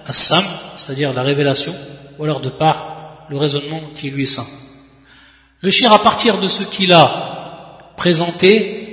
As-Sam, 0.04 0.44
c'est-à-dire 0.76 1.12
la 1.12 1.23
révélation, 1.23 1.76
ou 2.18 2.25
alors 2.25 2.40
de 2.40 2.50
par 2.50 3.26
le 3.30 3.37
raisonnement 3.37 3.82
qui 3.94 4.11
lui 4.11 4.25
est 4.25 4.26
saint. 4.26 4.46
Le 5.61 5.70
shir, 5.70 5.92
à 5.92 6.02
partir 6.02 6.40
de 6.40 6.49
ce 6.49 6.64
qu'il 6.64 6.92
a 6.92 7.92
présenté 7.96 8.86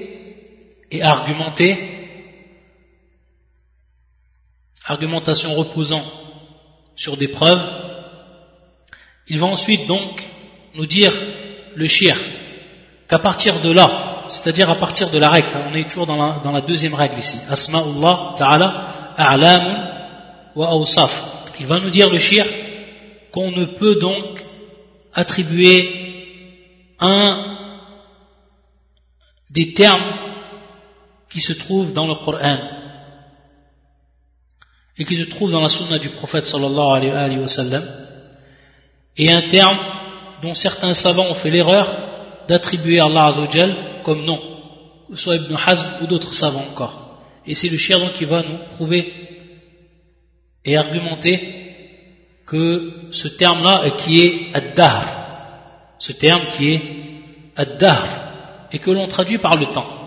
et 0.93 1.01
argumenté, 1.01 1.75
argumentation 4.85 5.55
reposant 5.55 6.03
sur 6.95 7.17
des 7.17 7.27
preuves, 7.27 7.61
il 9.27 9.39
va 9.39 9.47
ensuite 9.47 9.87
donc 9.87 10.29
nous 10.75 10.85
dire, 10.85 11.11
le 11.75 11.87
shir, 11.87 12.15
qu'à 13.07 13.17
partir 13.17 13.59
de 13.61 13.71
là, 13.71 14.25
c'est-à-dire 14.27 14.69
à 14.69 14.75
partir 14.75 15.09
de 15.09 15.17
la 15.17 15.29
règle, 15.29 15.47
on 15.67 15.73
est 15.73 15.89
toujours 15.89 16.05
dans 16.05 16.51
la, 16.51 16.61
deuxième 16.61 16.93
règle 16.93 17.17
ici, 17.17 17.37
Asma'ullah 17.49 18.35
ta'ala, 18.37 19.15
wa. 20.55 20.83
Il 21.59 21.65
va 21.65 21.79
nous 21.79 21.89
dire 21.89 22.11
le 22.11 22.19
shir 22.19 22.45
qu'on 23.31 23.49
ne 23.49 23.65
peut 23.65 23.95
donc 23.95 24.45
attribuer 25.15 26.95
un 26.99 27.57
des 29.49 29.73
termes 29.73 30.32
qui 31.33 31.41
se 31.41 31.53
trouvent 31.53 31.93
dans 31.93 32.07
le 32.07 32.13
Coran 32.13 32.59
et 34.99 35.03
qui 35.03 35.15
se 35.15 35.23
trouvent 35.23 35.51
dans 35.51 35.61
la 35.61 35.67
sunna 35.67 35.97
du 35.97 36.09
prophète 36.09 36.45
sallallahu 36.45 37.09
alayhi 37.09 37.39
wa 37.39 37.47
sallam 37.47 37.83
et 39.17 39.31
un 39.31 39.47
terme 39.49 39.79
dont 40.43 40.53
certains 40.53 40.93
savants 40.93 41.25
ont 41.25 41.33
fait 41.33 41.49
l'erreur 41.49 41.87
d'attribuer 42.47 42.99
Allah 42.99 43.31
comme 44.03 44.25
nom, 44.25 44.39
soit 45.15 45.37
Ibn 45.37 45.55
Hazm 45.65 45.87
ou 46.01 46.07
d'autres 46.07 46.33
savants 46.33 46.65
encore. 46.71 47.19
Et 47.47 47.55
c'est 47.55 47.69
le 47.69 47.77
shir 47.77 47.97
qui 48.13 48.25
va 48.25 48.43
nous 48.43 48.59
prouver 48.75 49.11
et 50.65 50.77
argumenter 50.77 51.35
que 52.45 53.07
ce 53.11 53.27
terme-là 53.27 53.89
qui 53.97 54.21
est 54.21 54.55
ad-dahr, 54.55 55.05
ce 55.97 56.11
terme 56.11 56.43
qui 56.51 56.73
est 56.73 56.81
ad-dahr, 57.55 58.07
et 58.71 58.79
que 58.79 58.91
l'on 58.91 59.07
traduit 59.07 59.37
par 59.37 59.57
le 59.57 59.65
temps. 59.67 60.02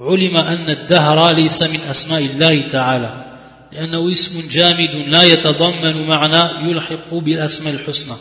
علم 0.00 0.36
أن 0.36 0.70
الدهر 0.70 1.34
ليس 1.34 1.62
من 1.62 1.80
أسماء 1.90 2.20
الله 2.20 2.66
تعالى 2.66 3.24
لأنه 3.72 4.12
اسم 4.12 4.48
جامد 4.50 5.08
لا 5.08 5.22
يتضمن 5.22 6.06
معنى 6.06 6.70
يلحق 6.70 7.14
بالأسماء 7.14 7.74
الحسنى 7.74 8.16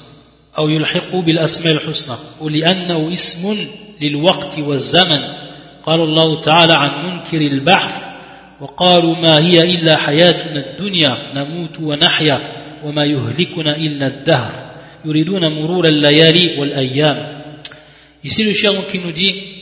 أو 0.57 0.69
يلحق 0.69 1.15
بالأسماء 1.15 1.73
الحسنى 1.73 2.15
ولأنه 2.41 3.13
اسم 3.13 3.57
للوقت 4.01 4.59
والزمن. 4.59 5.21
قال 5.83 6.01
الله 6.01 6.41
تعالى 6.41 6.73
عن 6.73 6.89
منكر 7.05 7.41
البحث 7.41 8.05
وقالوا 8.61 9.15
ما 9.15 9.37
هي 9.37 9.71
إلا 9.71 9.97
حياتنا 9.97 10.59
الدنيا 10.69 11.33
نموت 11.35 11.79
ونحيا 11.79 12.39
وما 12.83 13.05
يهلكنا 13.05 13.75
إلا 13.75 14.07
الدهر. 14.07 14.51
يريدون 15.05 15.47
مرور 15.47 15.87
الليالي 15.87 16.59
والأيام. 16.59 17.37
Ici 18.23 18.43
le 18.43 18.53
cher 18.53 18.73
qui 18.87 18.99
nous 18.99 19.11
dit 19.11 19.56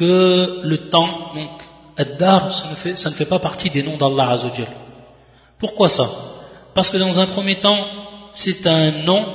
que 0.00 0.60
le 0.62 0.78
temps, 0.88 1.32
donc, 1.34 1.50
Ad-Dar, 1.98 2.50
ça, 2.50 2.64
ça 2.94 3.10
ne 3.10 3.14
fait 3.14 3.26
pas 3.26 3.38
partie 3.38 3.68
des 3.68 3.82
noms 3.82 3.98
d'Allah 3.98 4.30
Azzawajal. 4.30 4.66
Pourquoi 5.58 5.90
ça? 5.90 6.08
Parce 6.74 6.88
que 6.88 6.96
dans 6.96 7.20
un 7.20 7.26
premier 7.26 7.56
temps, 7.56 7.84
c'est 8.32 8.66
un 8.66 8.92
nom 9.04 9.26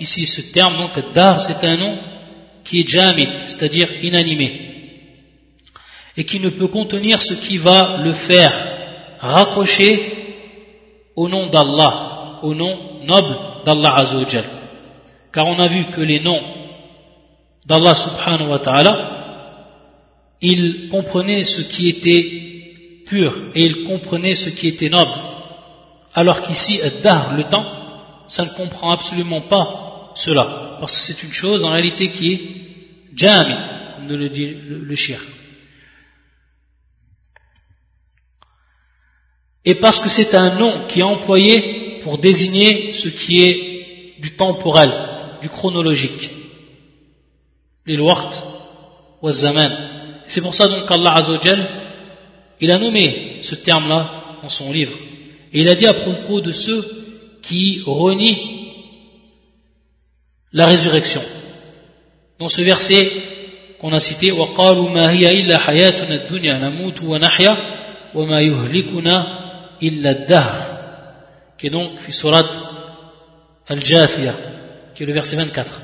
ici 0.00 0.26
ce 0.26 0.40
terme, 0.40 0.76
donc 0.76 1.12
dar, 1.12 1.40
c'est 1.40 1.62
un 1.64 1.76
nom 1.76 1.96
qui 2.64 2.80
est 2.80 2.88
jamid, 2.88 3.30
c'est-à-dire 3.46 3.88
inanimé, 4.02 4.50
et 6.16 6.24
qui 6.24 6.40
ne 6.40 6.48
peut 6.48 6.66
contenir 6.66 7.22
ce 7.22 7.34
qui 7.34 7.56
va 7.56 7.98
le 8.02 8.12
faire 8.12 8.52
raccrocher 9.20 10.00
au 11.14 11.28
nom 11.28 11.46
d'Allah, 11.46 12.40
au 12.42 12.54
nom 12.54 12.76
noble 13.04 13.36
d'Allah 13.64 13.94
Azzawajal. 13.98 14.44
Car 15.32 15.46
on 15.46 15.60
a 15.60 15.68
vu 15.68 15.86
que 15.92 16.00
les 16.00 16.18
noms 16.18 16.42
d'Allah 17.66 17.94
subhanahu 17.94 18.48
wa 18.48 18.58
ta'ala, 18.58 19.17
ils 20.40 20.88
comprenaient 20.88 21.44
ce 21.44 21.60
qui 21.60 21.88
était 21.88 23.02
pur 23.06 23.34
et 23.54 23.62
ils 23.62 23.84
comprenaient 23.84 24.34
ce 24.34 24.50
qui 24.50 24.68
était 24.68 24.88
noble. 24.88 25.10
Alors 26.14 26.42
qu'ici, 26.42 26.80
dar, 27.02 27.36
le 27.36 27.44
temps, 27.44 27.66
ça 28.28 28.44
ne 28.44 28.50
comprend 28.50 28.92
absolument 28.92 29.40
pas 29.40 30.12
cela, 30.14 30.76
parce 30.80 30.96
que 30.96 31.02
c'est 31.02 31.22
une 31.22 31.32
chose 31.32 31.64
en 31.64 31.70
réalité 31.70 32.10
qui 32.10 32.32
est 32.32 32.40
jamid, 33.14 33.56
comme 33.96 34.08
le 34.08 34.28
dit 34.28 34.48
le, 34.68 34.78
le 34.78 34.96
Et 39.64 39.74
parce 39.74 40.00
que 40.00 40.08
c'est 40.08 40.34
un 40.34 40.54
nom 40.56 40.86
qui 40.88 41.00
est 41.00 41.04
employé 41.04 41.98
pour 42.02 42.18
désigner 42.18 42.94
ce 42.94 43.08
qui 43.08 43.42
est 43.42 44.18
du 44.20 44.34
temporel, 44.34 44.90
du 45.42 45.48
chronologique. 45.48 46.30
Les 47.86 47.98
waqt. 47.98 48.42
C'est 50.27 50.41
pour 50.41 50.55
ça 50.55 50.67
donc 50.67 50.87
qu'Allah 50.87 51.15
Azzawajal, 51.15 51.67
il 52.61 52.71
a 52.71 52.77
nommé 52.77 53.39
ce 53.41 53.55
terme-là 53.55 54.37
dans 54.41 54.49
son 54.49 54.71
livre. 54.71 54.93
Et 55.51 55.61
il 55.61 55.69
a 55.69 55.75
dit 55.75 55.85
à 55.85 55.93
propos 55.93 56.41
de 56.41 56.51
ceux 56.51 56.83
qui 57.41 57.81
renient 57.85 58.37
la 60.51 60.65
résurrection. 60.67 61.21
Dans 62.39 62.49
ce 62.49 62.61
verset 62.61 63.11
qu'on 63.79 63.93
a 63.93 63.99
cité, 63.99 64.31
وَقَالُوا 64.31 64.89
مَا 64.89 65.11
هِيَ 65.11 65.25
إِلَّا 65.27 65.57
حَيَاتُنَا 65.57 66.15
الدُّنْيَا 66.23 66.57
نَمُوتُ 66.59 67.01
وَنَحْيَا 67.01 67.57
وَمَا 68.15 68.41
يُهْلِكُنَا 68.41 69.25
إِلَّا 69.81 70.09
الدَّهْرِ 70.09 70.73
qui 71.63 71.67
est 71.67 71.69
donc 71.69 71.97
fi 71.97 72.11
surat 72.11 72.45
al-Jafiyah, 73.69 74.35
qui 74.93 75.03
est 75.03 75.05
le 75.05 75.13
verset 75.13 75.37
24. 75.37 75.81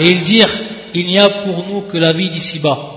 Et 0.00 0.10
ils 0.10 0.20
dirent, 0.20 0.50
il 0.92 1.06
n'y 1.06 1.18
a 1.18 1.30
pour 1.30 1.66
nous 1.66 1.82
que 1.82 1.96
la 1.96 2.12
vie 2.12 2.28
d'ici-bas. 2.28 2.95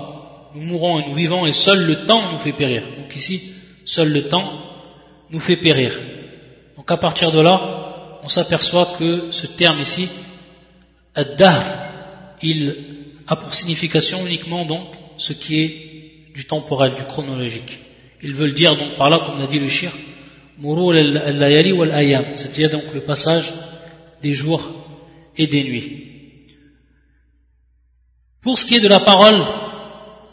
Nous 0.55 0.61
mourons 0.61 0.99
et 0.99 1.07
nous 1.07 1.15
vivons 1.15 1.45
et 1.45 1.53
seul 1.53 1.85
le 1.85 2.05
temps 2.05 2.31
nous 2.31 2.39
fait 2.39 2.51
périr. 2.51 2.83
Donc 2.97 3.15
ici, 3.15 3.53
seul 3.85 4.11
le 4.11 4.27
temps 4.27 4.61
nous 5.29 5.39
fait 5.39 5.55
périr. 5.55 5.99
Donc 6.75 6.89
à 6.91 6.97
partir 6.97 7.31
de 7.31 7.39
là, 7.39 8.19
on 8.23 8.27
s'aperçoit 8.27 8.93
que 8.99 9.31
ce 9.31 9.47
terme 9.47 9.79
ici, 9.79 10.09
Ad-Dahr, 11.15 11.63
il 12.41 12.75
a 13.27 13.35
pour 13.35 13.53
signification 13.53 14.25
uniquement 14.25 14.65
donc 14.65 14.87
ce 15.17 15.33
qui 15.33 15.61
est 15.61 16.33
du 16.33 16.45
temporel, 16.45 16.93
du 16.93 17.03
chronologique. 17.03 17.79
Ils 18.21 18.33
veulent 18.33 18.53
dire 18.53 18.75
donc 18.75 18.97
par 18.97 19.09
là, 19.09 19.19
comme 19.25 19.39
l'a 19.39 19.47
dit 19.47 19.59
le 19.59 19.69
shir, 19.69 19.91
Murul 20.57 21.17
al-layali 21.17 21.71
wal-ayam, 21.71 22.25
c'est-à-dire 22.35 22.69
donc 22.69 22.93
le 22.93 23.01
passage 23.01 23.53
des 24.21 24.33
jours 24.33 24.61
et 25.37 25.47
des 25.47 25.63
nuits. 25.63 26.47
Pour 28.41 28.57
ce 28.57 28.65
qui 28.65 28.75
est 28.75 28.79
de 28.79 28.87
la 28.87 28.99
parole 28.99 29.39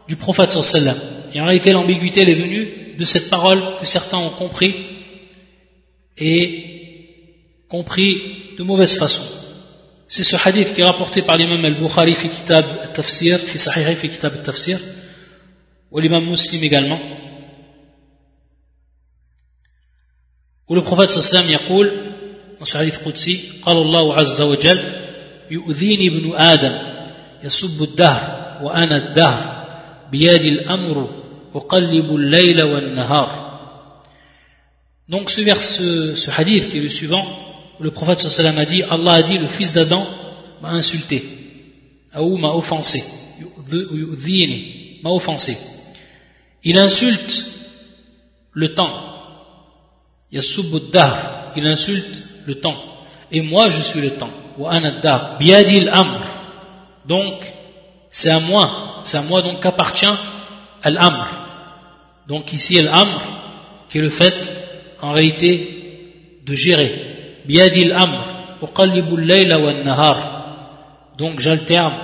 du 0.08 0.16
prophète 0.16 0.52
sallam, 0.52 0.98
en 1.36 1.46
réalité 1.46 1.72
l'ambiguïté 1.72 2.22
est 2.22 2.36
venue 2.36 2.96
de 2.98 3.06
cette 3.06 3.30
parole 3.30 3.62
que 3.80 3.86
certains 3.86 4.18
ont 4.18 4.30
compris 4.30 4.76
et 6.18 7.66
compris 7.70 8.56
de 8.58 8.64
mauvaise 8.64 8.98
façon. 8.98 9.24
C'est 10.08 10.24
ce 10.24 10.36
hadith 10.36 10.74
qui 10.74 10.82
est 10.82 10.86
rapporté 10.86 11.24
par 11.24 11.38
l'imam 11.38 11.64
al-Bukhari 11.66 12.14
fi 12.14 12.30
kitab 12.30 12.66
al-tafsir, 12.84 13.40
fi 13.40 13.58
sahihi 13.58 13.96
fi 13.96 14.10
kitab 14.10 14.34
al-tafsir, 14.34 14.80
ou 15.90 16.00
l'imam 16.00 16.24
muslim 16.26 16.64
également, 16.64 17.00
où 20.68 20.76
le 20.76 20.82
prophète 20.82 21.10
sallam 21.10 21.50
يقول 21.50 21.92
dans 22.60 22.66
ce 22.66 22.78
hadith 22.78 23.02
qudsi 23.04 23.62
قال 23.64 23.78
الله 23.78 24.16
عز 24.16 24.42
وجل 24.42 24.80
يؤذيني 25.52 26.08
ابن 26.08 26.36
آدم 26.36 26.78
يسب 27.44 27.84
الدهر 27.84 28.60
وأنا 28.64 28.98
الدهر 28.98 29.57
donc 35.09 35.31
ce, 35.31 35.41
vers, 35.41 35.63
ce, 35.63 36.31
hadith 36.31 36.69
qui 36.69 36.79
est 36.79 36.83
le 36.83 36.89
suivant, 36.89 37.27
le 37.81 37.91
prophète 37.91 38.25
a 38.41 38.65
dit 38.65 38.83
Allah 38.83 39.13
a 39.15 39.23
dit 39.23 39.39
le 39.39 39.49
fils 39.49 39.73
d'Adam 39.73 40.07
m'a 40.61 40.71
insulté, 40.71 41.25
ah, 42.13 42.23
ou 42.23 42.37
m'a 42.37 42.51
offensé, 42.51 43.03
m'a 45.03 45.11
offensé. 45.11 45.57
Il 46.65 46.77
insulte 46.77 47.45
le 48.53 48.75
temps, 48.75 48.93
yasubbuddar, 50.33 51.53
il 51.57 51.67
insulte 51.67 52.23
le 52.47 52.57
temps. 52.57 52.77
Et 53.31 53.41
moi 53.41 53.71
je 53.71 53.81
suis 53.81 54.01
le 54.01 54.11
temps, 54.11 54.31
wa 54.59 54.73
amr. 54.73 56.21
Donc 57.07 57.58
c'est 58.11 58.31
à 58.31 58.41
moi, 58.41 59.01
c'est 59.05 59.19
à 59.19 59.23
moi 59.23 59.43
donc 59.43 59.61
qu'appartient 59.61 60.07
Al-Amr. 60.83 61.27
Donc 62.27 62.53
ici, 62.53 62.79
Al-Amr, 62.79 63.21
qui 63.89 63.99
est 63.99 64.03
le 64.03 64.11
fait, 64.11 64.35
en 65.01 65.13
réalité, 65.13 66.41
de 66.45 66.55
gérer. 66.55 66.93
Biadil 67.47 67.93
Amr, 67.93 68.59
layla 69.19 69.59
wa 69.59 69.73
nahar. 69.83 71.15
Donc 71.17 71.41
j'alterne 71.41 71.95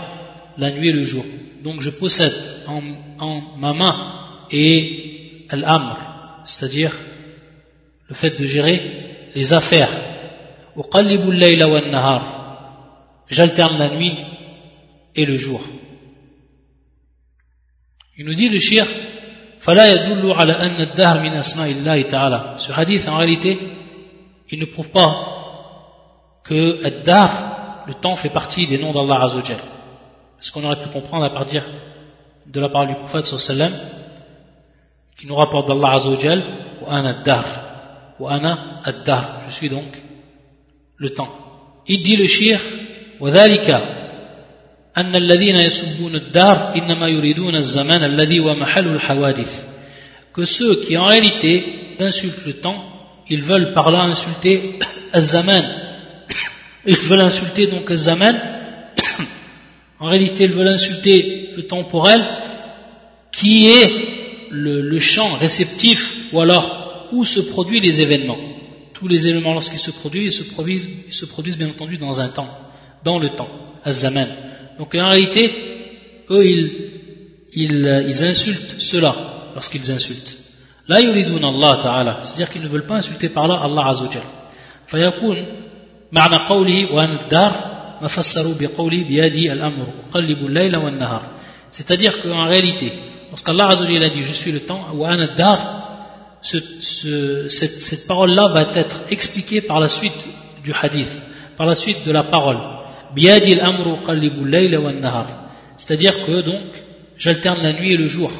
la 0.58 0.70
nuit 0.70 0.88
et 0.88 0.92
le 0.92 1.04
jour. 1.04 1.24
Donc 1.62 1.80
je 1.80 1.90
possède 1.90 2.34
en, 2.66 2.80
en 3.24 3.42
ma 3.58 3.72
main 3.72 4.46
et 4.50 5.46
Al-Amr, 5.50 5.96
c'est-à-dire 6.44 6.92
le 8.08 8.14
fait 8.14 8.38
de 8.38 8.46
gérer 8.46 9.30
les 9.34 9.52
affaires. 9.52 9.90
layla 10.76 11.68
wa 11.68 11.80
nahar. 11.82 12.22
J'alterne 13.28 13.78
la 13.78 13.88
nuit 13.90 14.16
et 15.14 15.24
le 15.24 15.36
jour. 15.38 15.60
Il 18.16 18.26
nous 18.26 18.34
dit 18.34 18.48
le 18.48 18.60
shir 18.60 18.86
Ce 19.60 19.70
hadith, 22.72 23.08
en 23.08 23.16
réalité, 23.16 23.58
il 24.50 24.60
ne 24.60 24.66
prouve 24.66 24.90
pas 24.90 26.40
que 26.44 26.84
Ad-Dar, 26.84 27.82
le 27.86 27.94
temps, 27.94 28.14
fait 28.14 28.28
partie 28.28 28.66
des 28.68 28.78
noms 28.78 28.92
d'Allah 28.92 29.24
Azzawajal. 29.24 29.56
Ce 30.38 30.52
qu'on 30.52 30.62
aurait 30.64 30.80
pu 30.80 30.88
comprendre 30.90 31.24
à 31.24 31.30
partir 31.30 31.64
de 32.46 32.60
la 32.60 32.68
parole 32.68 32.88
du 32.88 32.94
prophète 32.94 33.26
sallam, 33.26 33.72
qui 35.16 35.26
nous 35.26 35.34
rapporte 35.34 35.66
d'Allah 35.66 35.94
Azzawajal, 35.94 36.42
«Wa 36.82 36.92
ana 36.92 37.10
Ad-Dar 37.10 37.44
»«Wa 38.20 38.32
ana 38.34 38.80
Ad-Dar» 38.84 39.40
Je 39.48 39.52
suis 39.52 39.68
donc 39.68 40.02
le 40.96 41.10
temps. 41.10 41.30
Il 41.88 42.02
dit 42.04 42.16
le 42.16 42.26
shir 42.26 42.60
«Wa» 43.20 43.30
أن 44.97 45.15
الذين 45.15 45.55
يسبون 45.55 46.15
الدار 46.15 46.73
إنما 46.75 47.07
يريدون 47.07 47.55
الزمان 47.55 48.03
الذي 48.03 48.39
ومحل 48.39 48.87
الحوادث 48.87 49.65
que 50.33 50.45
ceux 50.45 50.75
qui 50.81 50.97
en 50.97 51.05
réalité 51.05 51.95
insultent 51.99 52.45
le 52.45 52.53
temps 52.53 52.83
ils 53.29 53.41
veulent 53.41 53.73
par 53.73 53.91
là 53.91 54.01
insulter 54.01 54.79
الزمان 55.15 55.65
ils 56.85 56.95
veulent 56.95 57.21
insulter 57.21 57.67
donc 57.67 57.91
الزمان 57.91 58.39
en 59.99 60.07
réalité 60.07 60.45
ils 60.45 60.51
veulent 60.51 60.67
insulter 60.67 61.49
le 61.55 61.63
temporel 61.63 62.21
qui 63.31 63.67
est 63.69 63.91
le, 64.49 64.81
le 64.81 64.99
champ 64.99 65.33
réceptif 65.35 66.13
ou 66.33 66.41
alors 66.41 67.07
où 67.11 67.25
se 67.25 67.39
produisent 67.39 67.83
les 67.83 68.01
événements 68.01 68.37
tous 68.93 69.07
les 69.07 69.27
éléments 69.27 69.53
lorsqu'ils 69.53 69.79
se 69.79 69.91
produisent 69.91 70.33
ils 70.33 70.43
se 70.43 70.43
produisent, 70.43 70.89
ils 71.07 71.13
se 71.13 71.25
produisent 71.25 71.57
bien 71.57 71.69
entendu 71.69 71.97
dans 71.97 72.19
un 72.21 72.27
temps 72.27 72.49
dans 73.03 73.19
le 73.19 73.29
temps, 73.29 73.49
az-zaman. 73.83 74.27
Donc 74.77 74.95
en 74.95 75.09
réalité, 75.09 75.51
eux, 76.31 76.45
ils, 76.45 76.71
ils, 77.53 78.05
ils 78.07 78.23
insultent 78.23 78.75
cela 78.79 79.15
lorsqu'ils 79.55 79.91
insultent. 79.91 80.35
لا 80.89 80.97
يريدون 80.99 81.45
الله 81.45 81.83
تعالى 81.83 82.17
c'est-à-dire 82.23 82.49
qu'ils 82.49 82.63
ne 82.63 82.67
veulent 82.67 82.85
pas 82.85 82.95
insulter 82.95 83.29
par 83.29 83.47
là 83.47 83.59
Allah 83.63 83.83
عز 83.85 84.01
وجل 84.01 84.21
فيكون 84.87 85.45
معنى 86.11 86.35
قوله 86.35 86.93
وأنا 86.93 87.21
الدار 87.21 87.51
ما 88.01 88.07
فسروا 88.07 88.53
بقوله 88.59 89.03
بيدي 89.03 89.51
الأمر 89.51 89.87
أقلب 90.09 90.45
الليل 90.45 90.75
والنهار 90.75 91.21
c'est-à-dire 91.71 92.21
qu'en 92.21 92.45
réalité 92.45 92.93
lorsqu'Allah 93.29 93.65
عز 93.65 93.81
وجل 93.81 94.03
a 94.03 94.09
dit 94.09 94.23
je 94.23 94.33
suis 94.33 94.51
le 94.51 94.59
temps 94.61 94.81
وأنا 94.93 95.23
الدار 95.25 95.79
ce, 96.41 96.57
ce, 96.81 97.49
cette, 97.49 97.81
cette 97.81 98.07
parole-là 98.07 98.47
va 98.47 98.61
être 98.61 99.03
expliquée 99.11 99.61
par 99.61 99.79
la 99.79 99.89
suite 99.89 100.25
du 100.63 100.73
hadith 100.73 101.21
par 101.57 101.67
la 101.67 101.75
suite 101.75 102.03
de 102.07 102.11
la 102.11 102.23
parole 102.23 102.72
c'est-à-dire 105.76 106.24
que 106.24 106.40
donc 106.40 106.60
j'alterne 107.16 107.62
la 107.62 107.72
nuit 107.72 107.92
et 107.92 107.96
le 107.96 108.08
jour. 108.08 108.30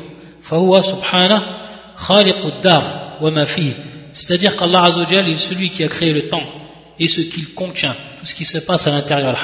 C'est-à-dire 4.13 4.57
qu'Allah 4.57 4.83
Azzawajal 4.83 5.29
est 5.29 5.37
celui 5.37 5.71
qui 5.71 5.85
a 5.85 5.89
créé 5.89 6.13
le 6.13 6.29
temps 6.29 6.43
et 6.99 7.09
ce 7.09 7.21
qu'il 7.21 7.55
contient 7.55 7.95
tout 8.19 8.27
ce 8.27 8.35
qui 8.35 8.45
se 8.45 8.59
passe 8.59 8.87
à 8.87 8.91
l'intérieur 8.91 9.37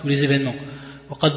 tous 0.00 0.08
les 0.08 0.24
événements. 0.24 0.54
Pourquoi? 1.08 1.30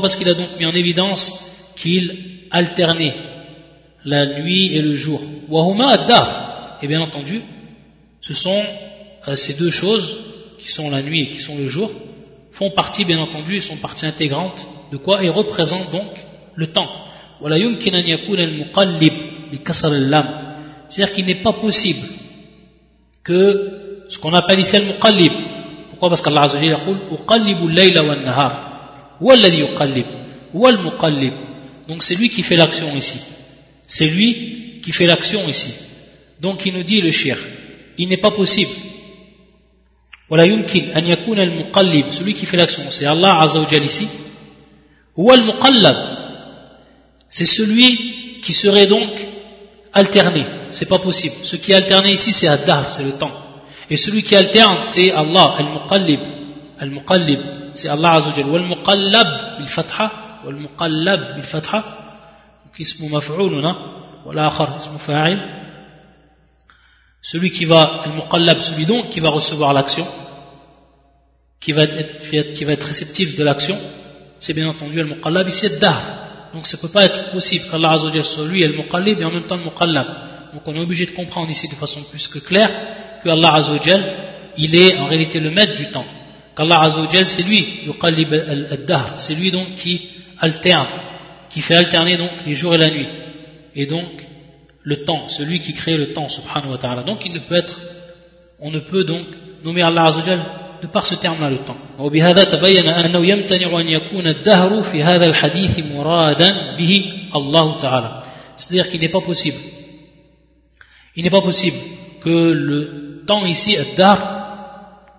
Parce 0.00 0.16
qu'il 0.16 0.28
a 0.28 0.34
donc 0.34 0.48
mis 0.58 0.66
en 0.66 0.74
évidence 0.74 1.50
qu'il 1.76 2.46
alternait 2.50 3.14
la 4.04 4.26
nuit 4.38 4.74
et 4.76 4.82
le 4.82 4.94
jour. 4.96 5.22
Et 6.82 6.86
bien 6.86 7.00
entendu 7.00 7.40
ce 8.20 8.32
sont 8.32 8.62
euh, 9.28 9.36
ces 9.36 9.54
deux 9.54 9.70
choses, 9.70 10.16
qui 10.58 10.70
sont 10.70 10.90
la 10.90 11.02
nuit 11.02 11.22
et 11.22 11.30
qui 11.30 11.40
sont 11.40 11.56
le 11.56 11.68
jour, 11.68 11.90
font 12.50 12.70
partie, 12.70 13.04
bien 13.04 13.18
entendu, 13.18 13.56
et 13.56 13.60
sont 13.60 13.76
partie 13.76 14.06
intégrante 14.06 14.66
de 14.92 14.96
quoi 14.96 15.22
Et 15.22 15.28
représentent 15.28 15.90
donc 15.90 16.10
le 16.54 16.68
temps. 16.68 16.88
C'est-à-dire 20.88 21.12
qu'il 21.12 21.26
n'est 21.26 21.34
pas 21.34 21.52
possible 21.52 22.06
que 23.22 24.04
ce 24.08 24.18
qu'on 24.18 24.32
appelle 24.32 24.60
ici 24.60 24.78
le 24.78 24.84
muqallib. 24.84 25.32
Pourquoi? 25.90 26.08
Parce 26.10 26.22
qu'Allah 26.22 26.42
Azza 26.42 26.58
wa 29.20 29.36
Jalla 29.36 29.60
Donc 31.88 32.02
c'est 32.02 32.14
lui 32.14 32.28
qui 32.30 32.42
fait 32.42 32.56
l'action 32.56 32.94
ici. 32.96 33.20
C'est 33.86 34.06
lui 34.06 34.80
qui 34.82 34.92
fait 34.92 35.06
l'action 35.06 35.46
ici. 35.48 35.74
Donc 36.40 36.64
il 36.66 36.74
nous 36.74 36.82
dit 36.82 37.00
le 37.00 37.10
shir. 37.10 37.36
Il 37.98 38.08
n'est 38.08 38.20
pas 38.20 38.30
possible 38.30 38.70
ولا 40.29 40.43
يمكن 40.43 40.83
أن 40.97 41.07
يكون 41.07 41.39
المقلب 41.39 42.11
celui 42.11 42.33
qui 42.33 42.45
fait 42.45 42.57
l'action 42.57 42.83
c'est 42.91 43.05
Allah 43.05 43.41
Azza 43.41 43.59
wa 43.59 43.67
Jal 43.67 43.83
ici 43.83 44.07
ou 45.15 45.31
al-muqallab 45.31 45.97
c'est 47.29 47.45
celui 47.45 48.39
qui 48.41 48.53
serait 48.53 48.85
donc 48.87 49.09
alterné 49.93 50.45
c'est 50.69 50.87
pas 50.87 50.99
possible 50.99 51.35
ce 51.43 51.55
qui 51.55 51.71
est 51.71 51.75
alterné 51.75 52.11
ici 52.11 52.31
c'est 52.33 52.47
ad 52.47 52.69
c'est 52.89 53.03
le 53.03 53.13
temps 53.13 53.31
et 53.89 53.97
celui 53.97 54.21
qui 54.23 54.35
alterne 54.35 54.83
c'est 54.83 55.11
Allah 55.11 55.55
al-muqallib 55.57 56.19
al-muqallib 56.79 57.39
c'est 57.73 57.89
Allah 57.89 58.13
Azza 58.13 58.29
wa 58.29 58.35
Jal 58.35 58.45
wal-muqallab 58.45 59.27
bil-fatha 59.59 60.11
wal-muqallab 60.45 61.35
bil-fatha 61.35 61.99
اسمه 62.81 63.07
مفعول 63.07 63.53
هنا 63.53 63.75
والآخر 64.25 64.77
اسمه 64.77 64.97
فاعل 64.97 65.39
celui 67.24 67.50
qui 67.50 67.64
va, 67.64 68.02
al-muqallab, 68.04 68.58
celui 68.60 68.84
donc 68.84 69.08
qui 69.08 69.18
va 69.18 69.30
recevoir 69.30 69.72
l'action, 69.72 70.06
qui 71.58 71.72
va 71.72 71.84
être, 71.84 72.52
qui 72.52 72.64
va 72.64 72.72
être 72.72 72.86
réceptif 72.86 73.34
de 73.34 73.42
l'action, 73.42 73.78
c'est 74.38 74.52
bien 74.52 74.68
entendu 74.68 75.00
al-muqallab 75.00 75.48
ici 75.48 75.64
ad-dahr. 75.64 76.02
Donc 76.52 76.66
ça 76.66 76.76
ne 76.76 76.82
peut 76.82 76.90
pas 76.90 77.06
être 77.06 77.30
possible 77.30 77.64
qu'Allah 77.70 77.92
Azzawajal 77.92 78.24
soit 78.26 78.46
lui 78.46 78.62
al-muqallib 78.62 79.18
et 79.18 79.24
en 79.24 79.32
même 79.32 79.46
temps 79.46 79.54
al-muqallab. 79.54 80.06
Donc 80.52 80.68
on 80.68 80.74
est 80.74 80.80
obligé 80.80 81.06
de 81.06 81.12
comprendre 81.12 81.48
ici 81.48 81.66
de 81.66 81.74
façon 81.74 82.02
plus 82.02 82.28
que 82.28 82.38
claire 82.40 82.70
que 83.22 83.30
Allah 83.30 83.54
Azzawajal, 83.54 84.02
il 84.58 84.76
est 84.76 84.98
en 84.98 85.06
réalité 85.06 85.40
le 85.40 85.50
maître 85.50 85.76
du 85.76 85.90
temps. 85.90 86.06
Qu'Allah 86.54 86.82
Azzawajal, 86.82 87.26
c'est 87.26 87.42
lui, 87.44 87.86
yuqallib 87.86 88.34
al-dahr, 88.34 89.18
c'est 89.18 89.34
lui 89.34 89.50
donc 89.50 89.76
qui 89.76 90.10
alterne, 90.40 90.88
qui 91.48 91.62
fait 91.62 91.76
alterner 91.76 92.18
donc 92.18 92.32
les 92.46 92.54
jours 92.54 92.74
et 92.74 92.78
la 92.78 92.90
nuit. 92.90 93.08
Et 93.74 93.86
donc, 93.86 94.10
le 94.83 95.03
temps, 95.03 95.27
celui 95.27 95.59
qui 95.59 95.73
crée 95.73 95.97
le 95.97 96.13
temps, 96.13 96.29
subhanahu 96.29 96.71
wa 96.71 96.77
ta'ala. 96.77 97.03
Donc 97.03 97.25
il 97.25 97.33
ne 97.33 97.39
peut 97.39 97.55
être, 97.55 97.79
on 98.59 98.71
ne 98.71 98.79
peut 98.79 99.03
donc 99.03 99.25
nommer 99.63 99.81
Allah 99.81 100.05
Azzawajal 100.05 100.39
de 100.81 100.87
par 100.87 101.05
ce 101.05 101.15
terme-là 101.15 101.49
le 101.49 101.59
temps. 101.59 101.77
وبهذا 101.99 102.43
تبين 102.43 102.87
أنه 102.87 103.25
يمتنع 103.25 103.81
أن 103.81 103.87
يكون 103.89 104.27
الدهر 104.27 104.83
في 104.83 105.03
هذا 105.03 105.25
الحديث 105.25 105.79
مرادا 105.79 106.77
به 106.77 107.13
الله 107.35 107.77
تعالى. 107.77 108.23
C'est-à-dire 108.55 108.89
qu'il 108.89 109.01
n'est 109.01 109.09
pas 109.09 109.21
possible, 109.21 109.57
il 111.15 111.23
n'est 111.23 111.29
pas 111.29 111.41
possible 111.41 111.77
que 112.21 112.51
le 112.51 113.23
temps 113.25 113.45
ici, 113.45 113.77
ad 113.77 114.17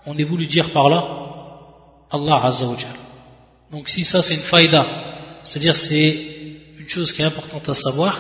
on 0.06 0.16
ait 0.16 0.24
voulu 0.24 0.46
dire 0.46 0.70
par 0.70 0.88
là 0.88 1.00
Allah 2.11 2.40
Azzawajal. 2.44 2.96
Donc 3.70 3.88
si 3.88 4.04
ça 4.04 4.22
c'est 4.22 4.35
une 4.35 4.40
faïda, 4.40 4.87
c'est-à-dire 5.42 5.76
c'est 5.76 6.18
une 6.78 6.88
chose 6.88 7.12
qui 7.12 7.22
est 7.22 7.26
importante 7.26 7.68
à 7.68 7.74
savoir, 7.74 8.12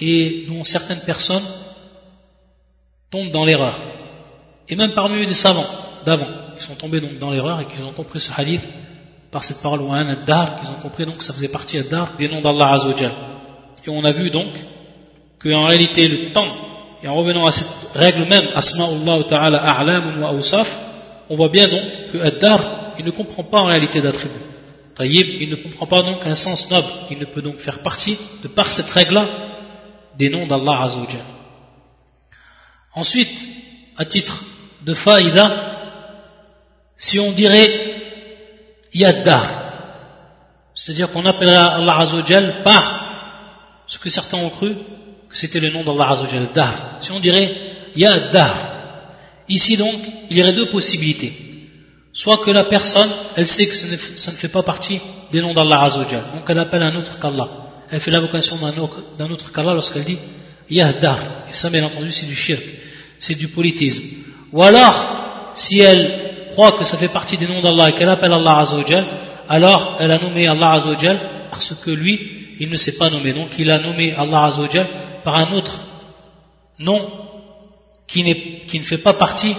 et 0.00 0.46
dont 0.48 0.64
certaines 0.64 1.00
personnes 1.00 1.44
tombent 3.10 3.30
dans 3.30 3.44
l'erreur. 3.44 3.78
Et 4.68 4.76
même 4.76 4.94
parmi 4.94 5.22
eux 5.22 5.26
des 5.26 5.34
savants 5.34 5.66
d'avant, 6.04 6.28
qui 6.56 6.64
sont 6.64 6.74
tombés 6.74 7.00
donc 7.00 7.18
dans 7.18 7.30
l'erreur 7.30 7.60
et 7.60 7.66
qui 7.66 7.82
ont 7.82 7.92
compris 7.92 8.20
ce 8.20 8.30
hadith 8.36 8.68
par 9.30 9.42
cette 9.42 9.62
parole 9.62 9.80
un 9.90 10.08
ad-dar, 10.08 10.60
qu'ils 10.60 10.68
ont 10.70 10.80
compris 10.82 11.06
donc 11.06 11.18
que 11.18 11.24
ça 11.24 11.32
faisait 11.32 11.48
partie 11.48 11.78
ad-dar 11.78 12.12
des 12.18 12.28
noms 12.28 12.40
d'Allah 12.40 12.72
Azzawajal. 12.74 13.12
Et 13.84 13.90
on 13.90 14.04
a 14.04 14.12
vu 14.12 14.30
donc 14.30 14.52
qu'en 15.42 15.64
réalité 15.64 16.06
le 16.06 16.32
temps, 16.32 16.46
et 17.02 17.08
en 17.08 17.14
revenant 17.14 17.46
à 17.46 17.52
cette 17.52 17.90
règle 17.94 18.24
même, 18.26 18.46
Asma'ullah 18.54 19.24
ta'ala 19.24 19.58
a'lamun 19.58 20.20
wa 20.20 20.28
awsaf, 20.30 20.78
on 21.30 21.36
voit 21.36 21.48
bien 21.48 21.68
donc 21.68 22.12
que 22.12 22.18
ad-dar, 22.18 22.92
il 22.98 23.04
ne 23.04 23.10
comprend 23.10 23.42
pas 23.42 23.60
en 23.60 23.66
réalité 23.66 24.00
d'attributs. 24.00 24.34
Taïb, 24.94 25.26
il 25.40 25.50
ne 25.50 25.56
comprend 25.56 25.86
pas 25.86 26.02
donc 26.02 26.24
un 26.26 26.34
sens 26.34 26.70
noble, 26.70 26.88
il 27.10 27.18
ne 27.18 27.24
peut 27.24 27.42
donc 27.42 27.56
faire 27.56 27.80
partie, 27.80 28.18
de 28.42 28.48
par 28.48 28.70
cette 28.70 28.90
règle-là, 28.90 29.26
des 30.16 30.30
noms 30.30 30.46
d'Allah 30.46 30.82
Azzawajal. 30.82 31.20
Ensuite, 32.94 33.48
à 33.96 34.04
titre 34.04 34.44
de 34.82 34.94
faïda, 34.94 35.72
si 36.96 37.18
on 37.18 37.32
dirait 37.32 37.92
Yaddar. 38.94 39.46
C'est-à-dire 40.74 41.10
qu'on 41.10 41.26
appellera 41.26 41.76
Allah 41.76 41.98
Azzawajal 41.98 42.62
par 42.62 43.84
ce 43.86 43.98
que 43.98 44.10
certains 44.10 44.38
ont 44.38 44.50
cru 44.50 44.74
que 45.28 45.36
c'était 45.36 45.60
le 45.60 45.70
nom 45.70 45.82
d'Allah 45.82 46.10
Azzawajal, 46.10 46.48
Dar. 46.52 46.98
Si 47.00 47.10
on 47.12 47.20
dirait 47.20 47.54
Yaddar. 47.96 48.54
Ici 49.48 49.76
donc, 49.76 49.96
il 50.30 50.38
y 50.38 50.42
aurait 50.42 50.52
deux 50.52 50.70
possibilités. 50.70 51.32
Soit 52.12 52.38
que 52.38 52.50
la 52.50 52.64
personne, 52.64 53.10
elle 53.36 53.48
sait 53.48 53.66
que 53.66 53.74
ça 53.74 54.30
ne, 54.30 54.36
fait 54.36 54.48
pas 54.48 54.62
partie 54.62 55.00
des 55.30 55.40
noms 55.40 55.54
d'Allah 55.54 55.82
Azzawajal. 55.82 56.24
Donc 56.34 56.44
elle 56.48 56.58
appelle 56.58 56.82
un 56.82 56.94
autre 56.96 57.18
qu'Allah. 57.18 57.61
Elle 57.92 58.00
fait 58.00 58.10
l'invocation 58.10 58.58
d'un 59.18 59.30
autre 59.30 59.52
qu'Allah 59.52 59.74
lorsqu'elle 59.74 60.04
dit 60.04 60.16
Yahdar. 60.70 61.18
Et 61.50 61.52
ça, 61.52 61.68
bien 61.68 61.84
entendu, 61.84 62.10
c'est 62.10 62.24
du 62.24 62.34
shirk. 62.34 62.62
C'est 63.18 63.34
du 63.34 63.48
politisme. 63.48 64.02
Ou 64.50 64.62
alors, 64.62 65.52
si 65.52 65.78
elle 65.80 66.10
croit 66.52 66.72
que 66.72 66.84
ça 66.84 66.96
fait 66.96 67.08
partie 67.08 67.36
des 67.36 67.46
noms 67.46 67.60
d'Allah 67.60 67.90
et 67.90 67.92
qu'elle 67.92 68.08
appelle 68.08 68.32
Allah 68.32 68.60
Azzawajal, 68.60 69.04
alors 69.46 69.98
elle 70.00 70.10
a 70.10 70.18
nommé 70.18 70.48
Allah 70.48 70.72
Azzawajal 70.72 71.20
parce 71.50 71.74
que 71.74 71.90
lui, 71.90 72.54
il 72.58 72.70
ne 72.70 72.78
s'est 72.78 72.96
pas 72.96 73.10
nommé. 73.10 73.34
Donc 73.34 73.58
il 73.58 73.70
a 73.70 73.78
nommé 73.78 74.14
Allah 74.16 74.44
Azzawajal 74.44 74.86
par 75.22 75.36
un 75.36 75.52
autre 75.52 75.84
nom 76.78 77.10
qui, 78.06 78.24
qui 78.66 78.78
ne 78.78 78.84
fait 78.84 78.98
pas 78.98 79.12
partie 79.12 79.54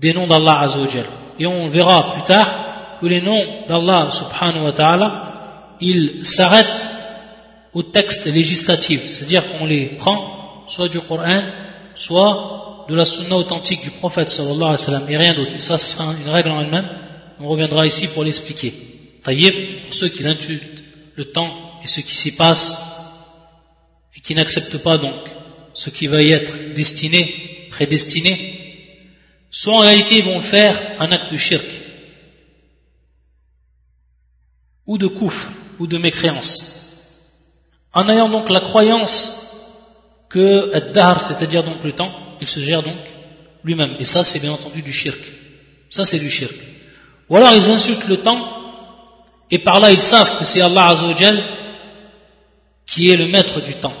des 0.00 0.14
noms 0.14 0.26
d'Allah 0.26 0.60
Azzawajal. 0.60 1.04
Et 1.38 1.46
on 1.46 1.68
verra 1.68 2.14
plus 2.14 2.22
tard 2.22 2.98
que 2.98 3.04
les 3.04 3.20
noms 3.20 3.66
d'Allah 3.68 4.08
subhanahu 4.10 4.64
wa 4.64 4.72
ta'ala, 4.72 5.76
ils 5.82 6.24
s'arrêtent 6.24 6.96
au 7.76 7.82
texte 7.82 8.24
législatif, 8.24 9.06
c'est-à-dire 9.06 9.44
qu'on 9.50 9.66
les 9.66 9.84
prend 9.98 10.64
soit 10.66 10.88
du 10.88 10.98
Coran, 10.98 11.42
soit 11.94 12.86
de 12.88 12.94
la 12.94 13.04
sunna 13.04 13.36
authentique 13.36 13.82
du 13.82 13.90
prophète 13.90 14.30
sallallahu 14.30 14.62
alayhi 14.62 14.80
wa 14.80 14.86
sallam 14.90 15.10
et 15.10 15.16
rien 15.18 15.34
d'autre. 15.34 15.56
Et 15.56 15.60
ça, 15.60 15.76
ce 15.76 15.88
sera 15.92 16.14
une 16.14 16.30
règle 16.30 16.52
en 16.52 16.62
elle-même. 16.62 16.88
On 17.38 17.48
reviendra 17.48 17.86
ici 17.86 18.08
pour 18.08 18.24
l'expliquer. 18.24 18.72
Taïb, 19.22 19.82
pour 19.82 19.92
ceux 19.92 20.08
qui 20.08 20.26
insultent 20.26 20.84
le 21.16 21.26
temps 21.26 21.52
et 21.84 21.86
ce 21.86 22.00
qui 22.00 22.16
s'y 22.16 22.34
passe 22.34 22.78
et 24.16 24.20
qui 24.20 24.34
n'acceptent 24.34 24.78
pas 24.78 24.96
donc 24.96 25.20
ce 25.74 25.90
qui 25.90 26.06
va 26.06 26.22
y 26.22 26.32
être 26.32 26.72
destiné, 26.72 27.68
prédestiné, 27.68 28.36
soit 29.50 29.74
en 29.74 29.80
réalité 29.80 30.16
ils 30.20 30.24
vont 30.24 30.40
faire 30.40 30.74
un 30.98 31.12
acte 31.12 31.30
de 31.30 31.36
shirk 31.36 31.66
ou 34.86 34.96
de 34.96 35.08
kouf 35.08 35.50
ou 35.78 35.86
de 35.86 35.98
mécréance. 35.98 36.65
En 37.96 38.08
ayant 38.10 38.28
donc 38.28 38.50
la 38.50 38.60
croyance 38.60 39.14
que 40.28 40.70
ad 40.74 40.94
c'est-à-dire 41.20 41.64
donc 41.64 41.82
le 41.82 41.92
temps, 41.92 42.12
il 42.42 42.46
se 42.46 42.60
gère 42.60 42.82
donc 42.82 43.02
lui-même. 43.64 43.96
Et 43.98 44.04
ça, 44.04 44.22
c'est 44.22 44.38
bien 44.38 44.52
entendu 44.52 44.82
du 44.82 44.92
shirk. 44.92 45.18
Ça, 45.88 46.04
c'est 46.04 46.18
du 46.18 46.28
shirk. 46.28 46.54
Ou 47.30 47.36
alors 47.36 47.54
ils 47.54 47.70
insultent 47.70 48.06
le 48.06 48.18
temps, 48.18 48.38
et 49.50 49.60
par 49.60 49.80
là 49.80 49.90
ils 49.90 50.02
savent 50.02 50.38
que 50.38 50.44
c'est 50.44 50.60
Allah 50.60 50.88
Azzawajal 50.88 51.42
qui 52.86 53.10
est 53.10 53.16
le 53.16 53.28
maître 53.28 53.60
du 53.62 53.74
temps, 53.74 53.96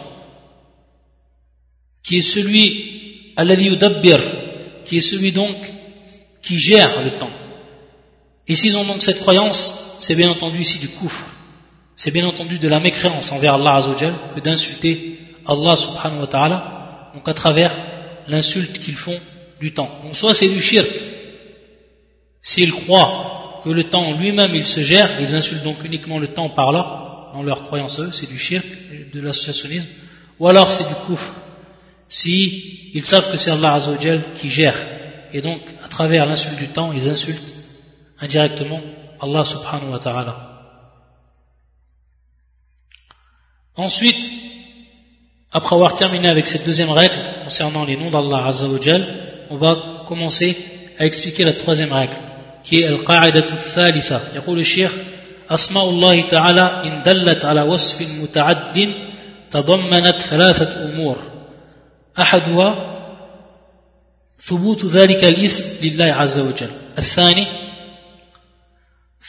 qui 2.04 2.18
est 2.18 2.28
celui, 2.36 3.32
qui 4.84 4.96
est 4.98 5.00
celui 5.00 5.32
donc 5.32 5.56
qui 6.42 6.58
gère 6.58 7.02
le 7.02 7.12
temps. 7.12 7.30
Et 8.46 8.54
s'ils 8.54 8.76
ont 8.76 8.84
donc 8.84 9.02
cette 9.02 9.20
croyance, 9.20 9.96
c'est 10.00 10.14
bien 10.14 10.30
entendu 10.30 10.60
ici 10.60 10.78
du 10.78 10.88
koufr, 10.88 11.24
c'est 11.96 12.10
bien 12.10 12.26
entendu 12.26 12.58
de 12.58 12.68
la 12.68 12.78
mécréance 12.78 13.32
envers 13.32 13.54
Allah 13.54 13.76
Azzawajal 13.76 14.14
que 14.34 14.40
d'insulter 14.40 15.18
Allah 15.46 15.76
subhanahu 15.76 16.20
wa 16.20 16.26
ta'ala, 16.26 17.10
donc 17.14 17.26
à 17.26 17.32
travers 17.32 17.72
l'insulte 18.28 18.78
qu'ils 18.80 18.96
font 18.96 19.18
du 19.60 19.72
temps. 19.72 19.90
Donc 20.04 20.14
soit 20.14 20.34
c'est 20.34 20.48
du 20.48 20.60
shirk, 20.60 20.88
s'ils 22.42 22.72
croient 22.72 23.62
que 23.64 23.70
le 23.70 23.84
temps 23.84 24.18
lui-même 24.18 24.54
il 24.54 24.66
se 24.66 24.82
gère, 24.82 25.10
ils 25.20 25.34
insultent 25.34 25.62
donc 25.62 25.82
uniquement 25.84 26.18
le 26.18 26.28
temps 26.28 26.50
par 26.50 26.70
là, 26.70 27.30
dans 27.32 27.42
leur 27.42 27.62
croyance 27.62 27.98
eux, 27.98 28.10
c'est 28.12 28.28
du 28.28 28.38
shirk, 28.38 28.66
de 29.12 29.20
l'associationnisme, 29.20 29.88
ou 30.38 30.48
alors 30.48 30.70
c'est 30.70 30.86
du 30.86 30.94
kouf, 31.06 31.32
si 32.08 32.90
ils 32.92 33.06
savent 33.06 33.30
que 33.32 33.38
c'est 33.38 33.50
Allah 33.50 33.72
Azzawajal 33.72 34.20
qui 34.34 34.50
gère, 34.50 34.76
et 35.32 35.40
donc 35.40 35.62
à 35.82 35.88
travers 35.88 36.26
l'insulte 36.26 36.56
du 36.56 36.68
temps, 36.68 36.92
ils 36.92 37.08
insultent 37.08 37.54
indirectement 38.20 38.82
Allah 39.20 39.44
subhanahu 39.46 39.92
wa 39.92 39.98
ta'ala. 39.98 40.45
Ensuite, 43.77 44.31
après 45.51 45.75
avoir 45.75 45.95
terminé 45.95 46.27
avec 46.29 46.45
cette 46.47 46.65
deuxième 46.65 46.91
règle 46.91 47.15
concernant 47.43 47.85
les 47.85 47.97
noms 47.97 48.11
d'Allah 48.11 48.47
Azzawajal, 48.47 49.05
on 49.49 49.55
va 49.55 50.03
commencer 50.07 50.57
à 50.99 51.05
expliquer 51.05 51.43
la 51.43 51.53
troisième 51.53 51.91
règle, 51.91 52.13
qui 52.63 52.81
est 52.81 52.87
Al-Qa'idatu 52.87 53.53
al-Thalitha. 53.53 54.21
يقول 54.35 54.59
الشيخ 54.59 54.91
أسماء 55.49 55.89
الله 55.89 56.27
تعالى 56.27 56.81
إن 56.83 57.03
دلت 57.03 57.45
على 57.45 57.61
وصف 57.61 58.01
متعد 58.01 58.93
تضمنت 59.49 60.19
ثلاثة 60.19 60.85
أمور 60.85 61.17
أحدها 62.19 62.91
ثبوت 64.39 64.85
ذلك 64.85 65.23
الاسم 65.23 65.65
لله 65.83 66.13
عز 66.13 66.39
وجل 66.39 66.69
الثاني 66.97 67.47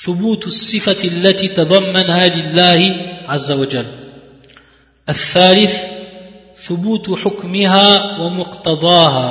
ثبوت 0.04 0.46
الصفة 0.46 1.04
التي 1.04 1.48
تضمنها 1.48 2.28
لله 2.28 2.80
عز 3.28 3.52
وجل 3.52 3.86
الثالث 5.08 5.74
ثبوت 6.54 7.18
حكمها 7.18 8.18
ومقتضاها 8.20 9.28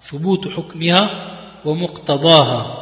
ثبوت 0.00 0.48
حكمها 0.48 1.34
ومقتضاها 1.64 2.80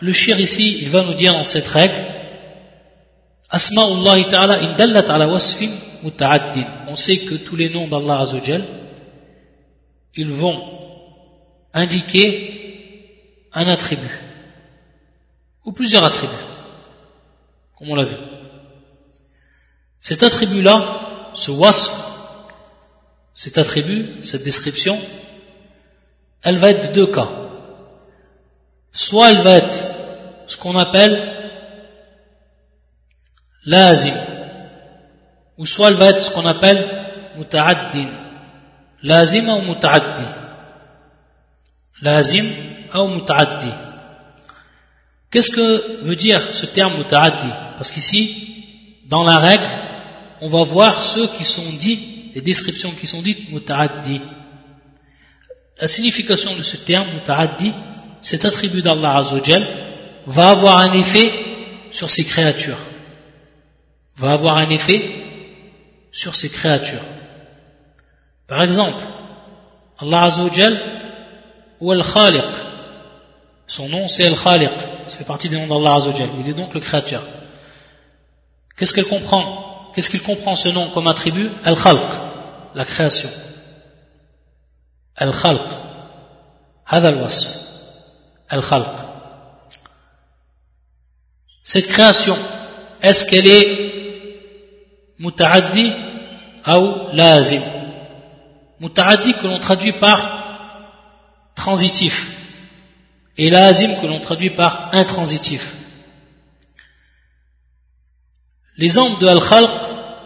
Le 0.00 0.12
shir 0.12 0.38
ici, 0.38 0.78
il 0.82 0.90
va 0.90 1.02
nous 1.02 1.14
dire 1.14 1.32
dans 1.32 1.42
cette 1.42 1.66
règle 1.66 2.04
Asma'ullah 3.50 4.22
ta'ala 4.30 4.60
in 4.60 4.76
dallat 4.76 5.10
ala 5.10 5.26
wasfin 5.26 5.70
muta'addin. 6.04 6.66
On 6.86 6.94
sait 6.94 7.18
que 7.18 7.34
tous 7.34 7.56
les 7.56 7.70
noms 7.70 7.88
d'Allah 7.88 8.20
Azzawajal, 8.20 8.64
ils 10.14 10.30
vont 10.30 10.62
indiquer 11.72 13.48
un 13.54 13.66
attribut 13.66 14.20
ou 15.64 15.72
plusieurs 15.72 16.04
attributs, 16.04 16.32
comme 17.76 17.90
on 17.90 17.94
l'a 17.94 18.04
vu. 18.04 18.16
Cet 20.00 20.22
attribut-là, 20.22 21.11
ce 21.33 21.51
wasf, 21.51 21.91
cet 23.33 23.57
attribut, 23.57 24.23
cette 24.23 24.43
description, 24.43 24.99
elle 26.41 26.57
va 26.57 26.71
être 26.71 26.89
de 26.89 26.93
deux 26.93 27.11
cas. 27.11 27.29
Soit 28.91 29.31
elle 29.31 29.41
va 29.41 29.57
être 29.57 29.87
ce 30.45 30.57
qu'on 30.57 30.77
appelle 30.77 31.33
lazim, 33.65 34.13
ou 35.57 35.65
soit 35.65 35.89
elle 35.89 35.95
va 35.95 36.07
être 36.07 36.21
ce 36.21 36.31
qu'on 36.31 36.45
appelle 36.45 36.87
muta'addin. 37.37 38.09
Lazim 39.01 39.49
ou 39.49 39.61
muta'addi? 39.61 40.23
Lazim 42.01 42.45
ou 42.95 43.07
muta'addi? 43.07 43.71
Qu'est-ce 45.31 45.49
que 45.49 46.03
veut 46.03 46.15
dire 46.15 46.53
ce 46.53 46.65
terme 46.65 46.97
muta'addi? 46.97 47.49
Parce 47.75 47.91
qu'ici, 47.91 49.01
dans 49.07 49.23
la 49.23 49.39
règle, 49.39 49.65
on 50.43 50.49
va 50.49 50.63
voir 50.65 51.01
ceux 51.01 51.27
qui 51.27 51.45
sont 51.45 51.69
dits 51.79 52.31
les 52.35 52.41
descriptions 52.41 52.91
qui 52.91 53.07
sont 53.07 53.21
dites 53.21 53.49
muta'addi. 53.49 54.19
La 55.79 55.87
signification 55.87 56.53
de 56.55 56.63
ce 56.63 56.75
terme 56.75 57.09
muta'addi, 57.13 57.71
cet 58.21 58.43
attribut 58.43 58.81
d'Allah 58.81 59.17
Azzawajal, 59.17 59.65
va 60.25 60.49
avoir 60.49 60.79
un 60.79 60.93
effet 60.93 61.31
sur 61.91 62.09
ses 62.09 62.25
créatures. 62.25 62.77
Va 64.17 64.33
avoir 64.33 64.57
un 64.57 64.69
effet 64.69 65.01
sur 66.11 66.35
ses 66.35 66.49
créatures. 66.49 67.05
Par 68.47 68.63
exemple, 68.63 69.01
Allah 69.99 70.25
Azzawajal 70.25 70.81
ou 71.79 71.91
Al-Khaliq. 71.93 72.51
Son 73.65 73.87
nom 73.87 74.09
c'est 74.09 74.27
Al-Khaliq. 74.27 74.77
Ça 75.07 75.17
fait 75.17 75.23
partie 75.23 75.47
des 75.47 75.55
noms 75.55 75.67
d'Allah 75.67 75.95
Azzawajal. 75.95 76.29
Il 76.41 76.49
est 76.49 76.53
donc 76.53 76.73
le 76.73 76.81
créateur. 76.81 77.23
Qu'est-ce 78.75 78.93
qu'elle 78.93 79.05
comprend? 79.05 79.62
Qu'est-ce 79.94 80.10
qu'il 80.10 80.22
comprend 80.22 80.54
ce 80.54 80.68
nom 80.68 80.90
comme 80.90 81.08
attribut 81.08 81.50
Al-Khalq, 81.64 82.10
la 82.74 82.84
création. 82.84 83.28
Al-Khalq. 85.16 85.68
هذا 86.86 87.08
الوصف 87.08 87.48
Al-Khalq. 88.50 88.98
Cette 91.62 91.86
création, 91.88 92.36
est-ce 93.02 93.26
qu'elle 93.26 93.46
est 93.46 93.88
muta'addi 95.18 95.92
ou 96.66 97.14
lazim 97.14 97.60
Muta'addi 98.80 99.34
que 99.34 99.46
l'on 99.46 99.58
traduit 99.58 99.92
par 99.92 100.38
transitif 101.54 102.30
et 103.36 103.50
lazim 103.50 103.96
que 104.00 104.06
l'on 104.06 104.20
traduit 104.20 104.50
par 104.50 104.90
intransitif. 104.92 105.74
L'exemple 108.77 109.21
de 109.21 109.27
Al-Khalq, 109.27 109.69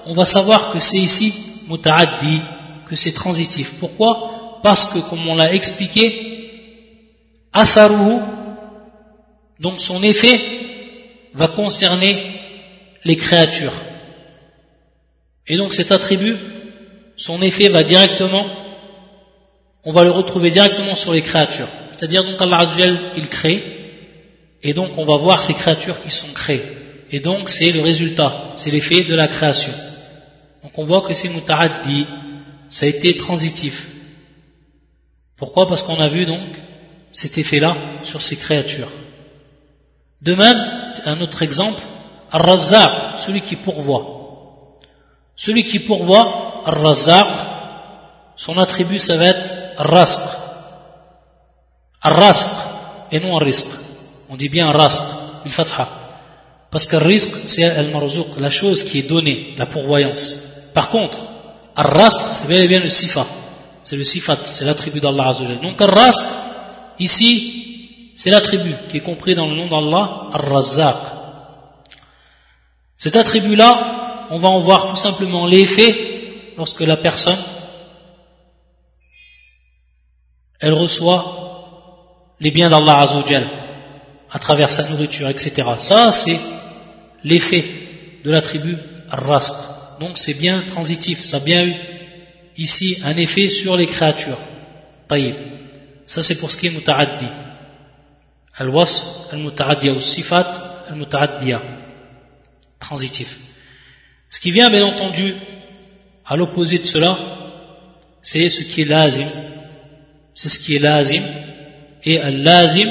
on 0.05 0.13
va 0.13 0.25
savoir 0.25 0.71
que 0.71 0.79
c'est 0.79 0.97
ici 0.97 1.33
muta'addi, 1.67 2.41
que 2.87 2.95
c'est 2.95 3.11
transitif. 3.11 3.73
Pourquoi? 3.79 4.59
Parce 4.63 4.85
que, 4.85 4.99
comme 5.09 5.27
on 5.27 5.35
l'a 5.35 5.53
expliqué, 5.53 7.49
atharuhu, 7.53 8.19
donc 9.59 9.79
son 9.79 10.01
effet, 10.03 10.39
va 11.33 11.47
concerner 11.47 12.17
les 13.03 13.15
créatures. 13.15 13.73
Et 15.47 15.57
donc 15.57 15.73
cet 15.73 15.91
attribut, 15.91 16.37
son 17.15 17.41
effet 17.41 17.69
va 17.69 17.83
directement, 17.83 18.45
on 19.83 19.91
va 19.91 20.03
le 20.03 20.11
retrouver 20.11 20.51
directement 20.51 20.95
sur 20.95 21.13
les 21.13 21.21
créatures. 21.21 21.69
C'est-à-dire 21.91 22.23
donc 22.23 22.41
Allah 22.41 22.65
il 23.15 23.29
crée, 23.29 23.63
et 24.63 24.73
donc 24.73 24.97
on 24.97 25.05
va 25.05 25.17
voir 25.17 25.41
ces 25.41 25.53
créatures 25.53 26.01
qui 26.01 26.11
sont 26.11 26.33
créées. 26.33 26.63
Et 27.11 27.19
donc 27.19 27.49
c'est 27.49 27.71
le 27.71 27.81
résultat, 27.81 28.51
c'est 28.55 28.71
l'effet 28.71 29.03
de 29.03 29.15
la 29.15 29.27
création. 29.27 29.73
Donc 30.63 30.77
on 30.77 30.83
voit 30.83 31.01
que 31.01 31.13
c'est 31.13 31.29
muta'addi, 31.29 32.05
ça 32.69 32.85
a 32.85 32.89
été 32.89 33.15
transitif. 33.15 33.87
Pourquoi? 35.37 35.67
Parce 35.67 35.83
qu'on 35.83 35.99
a 35.99 36.09
vu 36.09 36.25
donc 36.25 36.49
cet 37.11 37.37
effet-là 37.37 37.77
sur 38.03 38.21
ces 38.21 38.35
créatures. 38.35 38.91
De 40.21 40.35
même, 40.35 40.57
un 41.05 41.21
autre 41.21 41.43
exemple, 41.43 41.81
Ar-Razzaq, 42.31 43.19
celui 43.19 43.41
qui 43.41 43.55
pourvoit. 43.55 44.79
Celui 45.35 45.63
qui 45.63 45.79
pourvoit, 45.79 46.63
Ar-Razzaq, 46.65 47.27
son 48.35 48.57
attribut 48.57 48.99
ça 48.99 49.15
va 49.15 49.27
être 49.27 49.55
Ar-Rasq. 49.77 50.19
Et 53.11 53.19
non 53.19 53.37
Ar-Risq. 53.37 53.67
On 54.29 54.35
dit 54.35 54.49
bien 54.49 54.67
Ar-Rasq, 54.67 55.03
il 55.45 55.51
fatha. 55.51 55.87
Parce 56.69 56.87
que 56.87 56.97
Ar-Risq, 56.97 57.31
c'est 57.45 57.63
Al-Marzuq, 57.63 58.39
la 58.39 58.49
chose 58.49 58.83
qui 58.83 58.99
est 58.99 59.09
donnée, 59.09 59.53
la 59.57 59.65
pourvoyance. 59.65 60.71
Par 60.73 60.89
contre, 60.89 61.17
Ar-Rasq, 61.75 62.21
c'est 62.31 62.47
bel 62.47 62.61
et 62.61 62.67
bien 62.67 62.79
le 62.79 62.89
sifa. 62.89 63.25
C'est 63.83 63.95
le 63.95 64.03
sifat, 64.03 64.37
c'est 64.43 64.65
l'attribut 64.65 64.99
d'Allah 64.99 65.29
Azzawajal. 65.29 65.59
Donc 65.61 65.81
Ar-Rasq, 65.81 66.25
ici, 66.99 68.11
c'est 68.15 68.29
l'attribut 68.29 68.75
qui 68.89 68.97
est 68.97 69.01
compris 69.01 69.33
dans 69.33 69.47
le 69.47 69.55
nom 69.55 69.67
d'Allah, 69.67 70.27
Ar-Razzaq. 70.33 70.97
Cet 72.97 73.15
attribut-là, 73.15 74.27
on 74.31 74.39
va 74.39 74.49
en 74.49 74.59
voir 74.59 74.89
tout 74.89 74.95
simplement 74.97 75.45
l'effet 75.45 76.53
lorsque 76.57 76.81
la 76.81 76.97
personne, 76.97 77.39
elle 80.59 80.73
reçoit 80.73 82.35
les 82.39 82.51
biens 82.51 82.69
d'Allah 82.69 82.99
Azzawajal 82.99 83.47
à 84.29 84.39
travers 84.39 84.69
sa 84.69 84.83
nourriture, 84.89 85.29
etc. 85.29 85.53
Ça, 85.77 86.11
c'est 86.11 86.39
l'effet 87.23 87.65
de 88.23 88.31
l'attribut 88.31 88.77
Ar-Rasq. 89.09 89.99
Donc 89.99 90.17
c'est 90.17 90.35
bien 90.35 90.61
transitif, 90.61 91.21
ça 91.21 91.37
a 91.37 91.39
bien 91.39 91.65
eu 91.65 91.73
ici 92.57 92.97
un 93.03 93.15
effet 93.17 93.49
sur 93.49 93.75
les 93.77 93.87
créatures. 93.87 94.39
Taïb. 95.07 95.35
Ça 96.05 96.23
c'est 96.23 96.35
pour 96.35 96.51
ce 96.51 96.57
qui 96.57 96.67
est 96.67 96.71
muta'addi. 96.71 97.27
Al-wasf, 98.55 99.31
al-muta'addiya 99.33 99.93
ou 99.93 99.99
sifat, 99.99 100.51
al-muta'addiya. 100.89 101.61
Transitif. 102.79 103.37
Ce 104.29 104.39
qui 104.39 104.51
vient 104.51 104.69
bien 104.69 104.85
entendu 104.85 105.33
à 106.25 106.35
l'opposé 106.35 106.79
de 106.79 106.85
cela, 106.85 107.17
c'est 108.21 108.49
ce 108.49 108.63
qui 108.63 108.81
est 108.81 108.85
lazim. 108.85 109.27
C'est 110.33 110.49
ce 110.49 110.59
qui 110.59 110.75
est 110.75 110.79
lazim. 110.79 111.23
Et 112.03 112.19
al-lazim, 112.19 112.89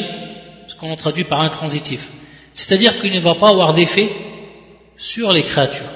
ce 0.66 0.74
qu'on 0.76 0.94
traduit 0.96 1.24
par 1.24 1.40
intransitif. 1.40 2.08
C'est-à-dire 2.55 2.99
qu'il 2.99 3.13
ne 3.13 3.19
va 3.19 3.35
pas 3.35 3.49
avoir 3.49 3.73
d'effet 3.73 4.09
sur 4.97 5.31
les 5.31 5.43
créatures. 5.43 5.89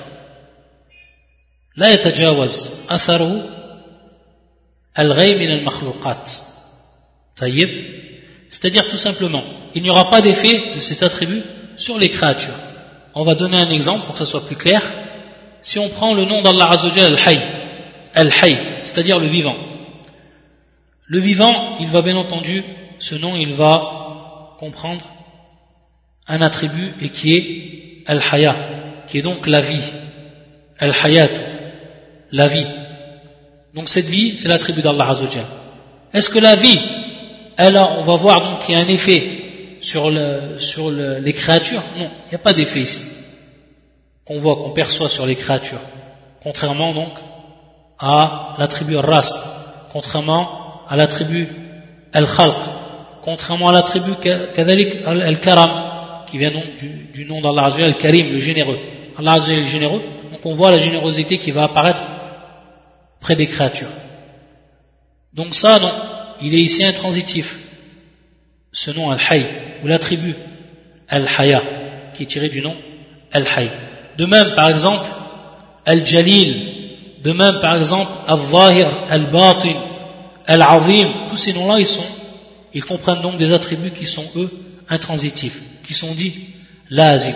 لا 1.77 1.93
يتجاوز 1.93 2.85
أثره 2.89 3.49
الغي 4.99 5.35
من 5.35 5.51
المخلوقات 5.51 6.31
طيب 7.38 7.69
c'est-à-dire 8.49 8.88
tout 8.89 8.97
simplement 8.97 9.43
il 9.73 9.83
n'y 9.83 9.89
aura 9.89 10.09
pas 10.09 10.21
d'effet 10.21 10.75
de 10.75 10.79
cet 10.79 11.03
attribut 11.03 11.43
sur 11.75 11.97
les 11.97 12.09
créatures 12.09 12.53
on 13.13 13.23
va 13.23 13.35
donner 13.35 13.57
un 13.57 13.71
exemple 13.71 14.05
pour 14.05 14.13
que 14.13 14.19
ce 14.19 14.25
soit 14.25 14.45
plus 14.45 14.55
clair 14.55 14.81
si 15.61 15.79
on 15.79 15.89
prend 15.89 16.13
le 16.13 16.23
nom 16.23 16.41
d'Allah 16.41 16.69
Azzawajal 16.71 17.11
Al-Hay 17.13 17.39
Al-Hay 18.13 18.57
c'est-à-dire 18.83 19.19
le 19.19 19.27
vivant 19.27 19.57
le 21.07 21.19
vivant 21.19 21.75
il 21.81 21.88
va 21.88 22.01
bien 22.01 22.15
entendu 22.15 22.63
ce 22.99 23.15
nom 23.15 23.35
il 23.35 23.53
va 23.53 24.55
comprendre 24.59 25.03
un 26.30 26.40
attribut 26.42 26.94
et 27.02 27.08
qui 27.10 27.34
est 27.36 28.04
Al-Haya 28.06 28.56
qui 29.06 29.18
est 29.18 29.22
donc 29.22 29.46
la 29.46 29.60
vie 29.60 29.92
Al-Hayat 30.78 31.28
la 32.32 32.48
vie. 32.48 32.66
Donc 33.74 33.88
cette 33.88 34.06
vie, 34.06 34.36
c'est 34.36 34.48
l'attribut 34.48 34.82
d'Allah 34.82 35.08
Azzawajal. 35.10 35.44
Est-ce 36.12 36.28
que 36.28 36.38
la 36.38 36.56
vie, 36.56 36.78
elle 37.56 37.76
on 37.76 38.02
va 38.02 38.16
voir 38.16 38.40
donc 38.42 38.60
qu'il 38.60 38.74
y 38.74 38.78
a 38.78 38.82
un 38.82 38.88
effet 38.88 39.22
sur, 39.80 40.10
le, 40.10 40.58
sur 40.58 40.90
le, 40.90 41.18
les 41.18 41.32
créatures? 41.32 41.82
Non, 41.98 42.08
il 42.26 42.28
n'y 42.30 42.34
a 42.34 42.38
pas 42.38 42.52
d'effet 42.52 42.80
ici. 42.80 43.00
Qu'on 44.24 44.38
voit, 44.38 44.56
qu'on 44.56 44.70
perçoit 44.70 45.08
sur 45.08 45.26
les 45.26 45.36
créatures. 45.36 45.80
Contrairement 46.42 46.92
donc 46.94 47.12
à 47.98 48.54
l'attribut 48.58 48.96
Rast, 48.96 49.34
contrairement 49.92 50.82
à 50.88 50.96
l'attribut 50.96 51.48
Al-Khalq, 52.12 52.56
contrairement 53.22 53.68
à 53.68 53.72
l'attribut 53.72 54.14
Al-Karam, 55.06 55.70
qui 56.30 56.38
vient 56.38 56.50
donc 56.50 56.64
du, 57.12 57.24
nom 57.24 57.40
d'Allah 57.40 57.66
Azzawajal, 57.66 57.88
Al-Karim, 57.94 58.32
le 58.32 58.40
généreux. 58.40 58.78
Allah 59.16 59.38
est 59.48 59.56
le 59.56 59.66
généreux, 59.66 60.02
donc 60.30 60.44
on 60.44 60.54
voit 60.54 60.70
la 60.70 60.78
générosité 60.78 61.38
qui 61.38 61.50
va 61.50 61.64
apparaître 61.64 62.00
près 63.20 63.36
des 63.36 63.46
créatures. 63.46 63.88
Donc 65.34 65.54
ça, 65.54 65.78
non, 65.78 65.92
il 66.42 66.54
est 66.54 66.60
ici 66.60 66.84
intransitif. 66.84 67.58
Ce 68.72 68.90
nom 68.92 69.10
Al-Hay, 69.10 69.44
ou 69.82 69.88
l'attribut 69.88 70.34
Al-Haya, 71.08 71.62
qui 72.14 72.22
est 72.22 72.26
tiré 72.26 72.48
du 72.48 72.62
nom 72.62 72.76
Al-Hay. 73.32 73.68
De 74.16 74.26
même, 74.26 74.54
par 74.54 74.70
exemple, 74.70 75.06
Al-Jalil, 75.84 76.80
de 77.22 77.32
même, 77.32 77.60
par 77.60 77.76
exemple, 77.76 78.10
Al-Zahir, 78.26 78.88
Al-Batin, 79.10 79.74
Al-Azim, 80.46 81.28
tous 81.30 81.36
ces 81.36 81.52
noms-là, 81.52 81.78
ils 81.78 81.86
sont, 81.86 82.06
ils 82.72 82.84
comprennent 82.84 83.22
donc 83.22 83.36
des 83.36 83.52
attributs 83.52 83.90
qui 83.90 84.06
sont, 84.06 84.24
eux, 84.36 84.50
intransitifs, 84.88 85.60
qui 85.84 85.94
sont 85.94 86.12
dits 86.12 86.34
lazim. 86.90 87.34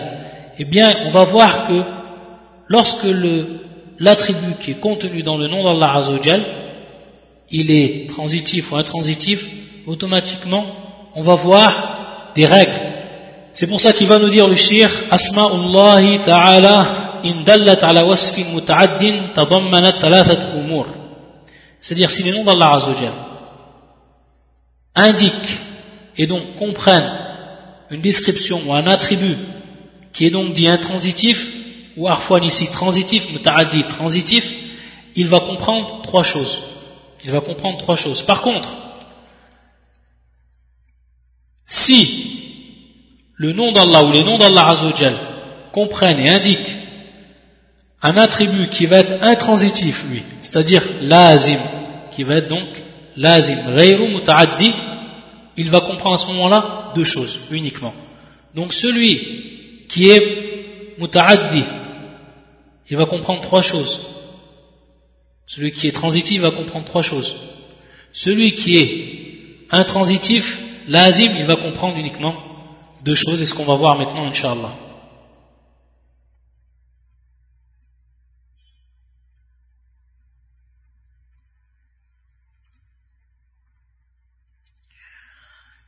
Eh 0.57 0.65
bien, 0.65 0.93
on 1.05 1.09
va 1.09 1.23
voir 1.23 1.67
que 1.67 1.81
lorsque 2.67 3.07
l'attribut 3.99 4.55
qui 4.59 4.71
est 4.71 4.79
contenu 4.79 5.23
dans 5.23 5.37
le 5.37 5.47
nom 5.47 5.63
d'Allah 5.63 5.95
Azzawajal, 5.95 6.43
il 7.51 7.71
est 7.71 8.09
transitif 8.09 8.71
ou 8.71 8.75
intransitif, 8.75 9.45
automatiquement, 9.85 10.65
on 11.15 11.21
va 11.21 11.35
voir 11.35 12.31
des 12.35 12.45
règles. 12.45 12.71
C'est 13.53 13.67
pour 13.67 13.79
ça 13.79 13.93
qu'il 13.93 14.07
va 14.07 14.19
nous 14.19 14.29
dire 14.29 14.47
le 14.47 14.55
shir, 14.55 14.89
Asma'ullahi 15.11 16.19
ta'ala 16.19 17.21
in 17.23 17.43
dallat 17.43 17.79
ala 17.81 18.05
wasfin 18.05 18.45
muta'addin 18.53 19.29
tadammanat 19.33 19.93
thalathat 19.93 20.57
umur. 20.57 20.87
C'est-à-dire 21.79 22.09
si 22.09 22.23
les 22.23 22.31
noms 22.31 22.43
d'Allah 22.43 22.75
Azzawajal 22.75 23.13
indiquent 24.95 25.59
et 26.17 26.27
donc 26.27 26.55
comprennent 26.55 27.24
une 27.91 28.01
description 28.01 28.61
ou 28.65 28.73
un 28.73 28.87
attribut 28.87 29.37
qui 30.13 30.25
est 30.25 30.29
donc 30.29 30.53
dit 30.53 30.67
intransitif, 30.67 31.51
ou 31.97 32.07
arfouan 32.07 32.43
ici 32.43 32.69
transitif, 32.69 33.31
muta'addi 33.31 33.83
transitif, 33.83 34.49
il 35.15 35.27
va 35.27 35.39
comprendre 35.39 36.01
trois 36.03 36.23
choses. 36.23 36.63
Il 37.23 37.31
va 37.31 37.41
comprendre 37.41 37.77
trois 37.77 37.95
choses. 37.95 38.21
Par 38.21 38.41
contre, 38.41 38.69
si 41.67 42.35
le 43.35 43.53
nom 43.53 43.71
d'Allah 43.71 44.03
ou 44.03 44.11
les 44.11 44.23
noms 44.23 44.37
d'Allah 44.37 44.69
Azzawajal 44.69 45.15
comprennent 45.71 46.19
et 46.19 46.29
indiquent 46.29 46.75
un 48.01 48.17
attribut 48.17 48.69
qui 48.69 48.85
va 48.85 48.97
être 48.97 49.23
intransitif, 49.23 50.05
lui, 50.09 50.23
c'est-à-dire 50.41 50.83
lazim, 51.01 51.59
qui 52.11 52.23
va 52.23 52.35
être 52.35 52.47
donc 52.47 52.67
lazim, 53.17 53.57
ghayru 53.75 54.09
muta'addi, 54.09 54.71
il 55.57 55.69
va 55.69 55.81
comprendre 55.81 56.15
à 56.15 56.17
ce 56.17 56.27
moment-là 56.27 56.91
deux 56.95 57.03
choses 57.03 57.41
uniquement. 57.51 57.93
Donc 58.53 58.73
celui 58.73 59.85
qui 59.87 60.09
est 60.09 60.95
muta'addi, 60.97 61.63
il 62.89 62.97
va 62.97 63.05
comprendre 63.05 63.41
trois 63.41 63.61
choses. 63.61 64.01
Celui 65.47 65.71
qui 65.71 65.87
est 65.87 65.91
transitif 65.91 66.41
va 66.41 66.51
comprendre 66.51 66.85
trois 66.85 67.01
choses. 67.01 67.35
Celui 68.11 68.53
qui 68.53 68.77
est 68.77 69.67
intransitif, 69.71 70.59
l'azim, 70.87 71.31
il 71.37 71.45
va 71.45 71.55
comprendre 71.55 71.97
uniquement 71.97 72.35
deux 73.03 73.15
choses, 73.15 73.41
et 73.41 73.45
ce 73.45 73.53
qu'on 73.53 73.65
va 73.65 73.75
voir 73.75 73.97
maintenant, 73.97 74.25
Inch'Allah. 74.25 74.73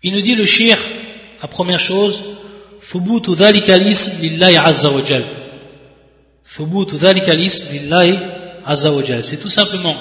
Il 0.03 0.13
nous 0.15 0.21
dit 0.21 0.35
le 0.35 0.47
shir, 0.47 0.77
la 1.41 1.49
première 1.49 1.81
chose, 1.81 2.23
ثبوت 2.93 3.31
ذلك 3.31 3.71
الاسم 3.71 4.23
لله 4.23 4.59
عز 4.59 4.87
وجل 4.87 5.25
c'est 9.25 9.41
tout 9.41 9.49
simplement 9.49 9.97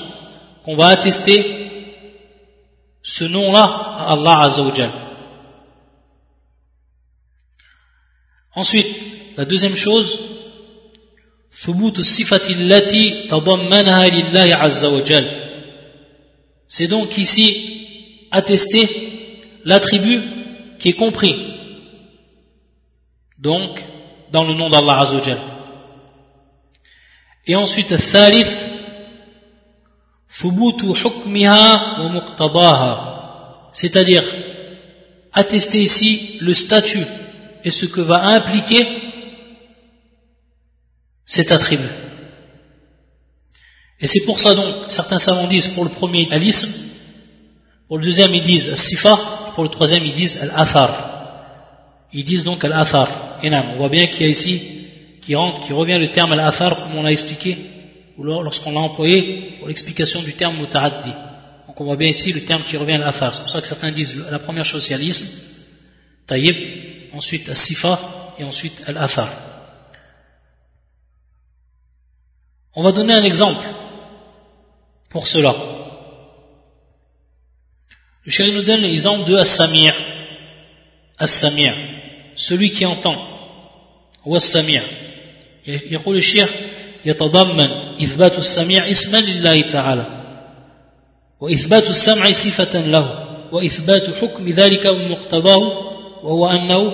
qu'on 0.64 0.76
va 0.76 0.88
attester 0.88 1.46
ce 3.04 3.24
nom-là 3.24 3.64
à 3.98 4.14
Allah 4.14 4.42
Azzawajal. 4.42 4.92
Ensuite, 8.54 8.88
la 9.38 9.46
deuxième 9.46 9.76
chose, 9.76 10.20
ثبوت 11.54 12.00
الصفة 12.00 12.50
التي 12.50 13.28
تضمنها 13.30 14.08
لله 14.08 14.56
عز 14.56 14.86
وجل. 14.86 15.28
C'est 16.68 16.88
donc 16.88 17.18
ici 17.18 18.28
attester 18.32 18.88
l'attribut 19.66 20.22
qui 20.80 20.90
est 20.90 20.94
compris. 20.94 21.36
Donc, 23.40 23.84
dans 24.32 24.44
le 24.44 24.54
nom 24.54 24.70
d'Allah 24.70 25.00
Azzawajal. 25.02 25.40
Et 27.48 27.56
ensuite, 27.56 27.92
الثالث 27.92 28.72
ثبوت 30.30 30.96
حكمها 30.96 32.00
ومقتضاها. 32.02 33.08
C'est-à-dire, 33.74 34.24
attester 35.34 35.82
ici 35.82 36.38
le 36.42 36.54
statut 36.54 37.06
et 37.64 37.72
ce 37.72 37.86
que 37.86 38.02
va 38.02 38.24
impliquer 38.24 38.86
cet 41.26 41.52
attribut. 41.52 41.84
Et 44.00 44.08
c'est 44.08 44.22
pour 44.22 44.40
ça 44.40 44.56
donc, 44.56 44.74
certains 44.88 45.20
savants 45.20 45.48
disent 45.48 45.70
pour 45.70 45.84
le 45.84 45.90
premier 45.90 46.28
alisme, 46.32 46.72
pour 47.88 47.98
le 47.98 48.04
deuxième 48.04 48.34
ils 48.34 48.44
disent 48.44 48.74
sifa, 48.76 49.45
pour 49.57 49.65
le 49.65 49.71
troisième 49.71 50.05
ils 50.05 50.13
disent 50.13 50.37
al-athar. 50.43 50.91
Ils 52.13 52.25
disent 52.25 52.45
donc 52.45 52.63
al-athar. 52.63 53.09
On 53.43 53.77
voit 53.79 53.89
bien 53.89 54.07
qu'il 54.07 54.27
y 54.27 54.29
a 54.29 54.29
ici, 54.29 54.89
qui 55.23 55.35
rentre, 55.35 55.61
qui 55.61 55.73
revient 55.73 55.99
le 55.99 56.09
terme 56.09 56.33
al-athar 56.33 56.77
comme 56.77 56.95
on 56.99 57.03
l'a 57.03 57.11
expliqué, 57.11 57.57
ou 58.19 58.25
lorsqu'on 58.25 58.73
l'a 58.73 58.81
employé 58.81 59.57
pour 59.59 59.69
l'explication 59.69 60.21
du 60.21 60.35
terme 60.35 60.59
muta'addi. 60.59 61.11
Donc 61.67 61.81
on 61.81 61.85
voit 61.85 61.97
bien 61.97 62.09
ici 62.09 62.35
le 62.35 62.45
terme 62.45 62.63
qui 62.65 62.77
revient 62.77 62.97
al-athar. 62.97 63.35
C'est 63.35 63.41
pour 63.41 63.51
ça 63.51 63.63
que 63.63 63.67
certains 63.67 63.91
disent 63.91 64.15
la 64.31 64.39
première 64.39 64.67
chose 64.67 64.85
c'est 64.85 64.95
taïb, 66.27 66.57
ensuite 67.15 67.49
al-sifa 67.49 67.99
et 68.39 68.45
ensuite 68.45 68.83
al-athar. 68.87 69.31
On 72.75 72.83
va 72.83 72.93
donner 72.93 73.15
un 73.15 73.25
exemple 73.25 73.67
pour 75.09 75.27
cela. 75.27 75.76
Le 78.27 78.33
chéri 78.33 78.53
nous 78.53 78.63
donne 78.63 78.81
l'exemple 78.81 79.31
de 79.31 79.37
As-Samir. 79.37 79.95
As-Samir, 81.19 81.75
celui 82.35 82.71
qui 82.71 82.85
entend. 82.85 83.17
Ou 84.25 84.35
As-Samir. 84.37 84.83
يقول 85.67 86.17
الشيخ 86.17 86.51
يتضمن 87.05 87.71
إثبات 88.03 88.39
السميع 88.39 88.91
اسما 88.91 89.17
لله 89.17 89.63
تعالى 89.63 90.07
وإثبات 91.41 91.91
السمع 91.91 92.33
صفة 92.33 92.81
له 92.81 93.25
وإثبات 93.53 94.15
حكم 94.15 94.49
ذلك 94.49 94.85
ومقتضاه 94.85 95.63
وهو 96.23 96.47
أنه 96.47 96.93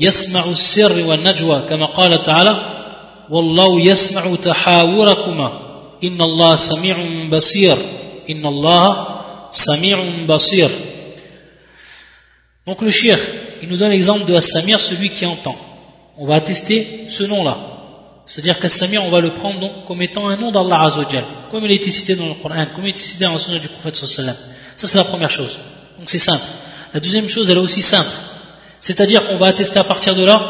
يسمع 0.00 0.44
السر 0.44 1.06
والنجوى 1.06 1.62
كما 1.68 1.86
قال 1.86 2.22
تعالى 2.22 2.60
والله 3.30 3.80
يسمع 3.80 4.34
تحاوركما 4.34 5.60
إن 6.04 6.22
الله 6.22 6.56
سميع 6.56 6.96
بصير 7.32 7.76
إن 8.30 8.46
الله 8.46 9.06
Sami'un 9.50 10.26
Basir. 10.26 10.70
Donc 12.66 12.82
le 12.82 12.90
shir, 12.90 13.18
il 13.62 13.68
nous 13.68 13.76
donne 13.76 13.90
l'exemple 13.90 14.24
de 14.26 14.34
As-Samir, 14.34 14.80
celui 14.80 15.10
qui 15.10 15.26
entend. 15.26 15.56
On 16.16 16.26
va 16.26 16.36
attester 16.36 17.06
ce 17.08 17.24
nom-là. 17.24 17.58
C'est-à-dire 18.26 18.60
qu'As-Samir, 18.60 19.02
on 19.04 19.10
va 19.10 19.20
le 19.20 19.30
prendre 19.30 19.58
donc 19.58 19.86
comme 19.86 20.02
étant 20.02 20.28
un 20.28 20.36
nom 20.36 20.52
d'Allah 20.52 20.82
Azzawajal, 20.84 21.24
comme 21.50 21.64
il 21.64 21.72
est 21.72 21.90
cité 21.90 22.14
dans 22.14 22.28
le 22.28 22.34
Coran, 22.34 22.66
comme 22.74 22.86
il 22.86 22.94
est 22.94 22.96
cité 22.96 23.24
dans 23.24 23.32
le 23.32 23.38
Sunna 23.38 23.58
du 23.58 23.68
Prophète 23.68 23.96
sallallahu 23.96 24.36
Ça, 24.76 24.86
c'est 24.86 24.98
la 24.98 25.04
première 25.04 25.30
chose. 25.30 25.58
Donc 25.98 26.08
c'est 26.08 26.18
simple. 26.18 26.44
La 26.94 27.00
deuxième 27.00 27.28
chose, 27.28 27.50
elle 27.50 27.56
est 27.56 27.60
aussi 27.60 27.82
simple. 27.82 28.10
C'est-à-dire 28.78 29.26
qu'on 29.26 29.36
va 29.36 29.48
attester 29.48 29.78
à 29.78 29.84
partir 29.84 30.14
de 30.14 30.24
là 30.24 30.40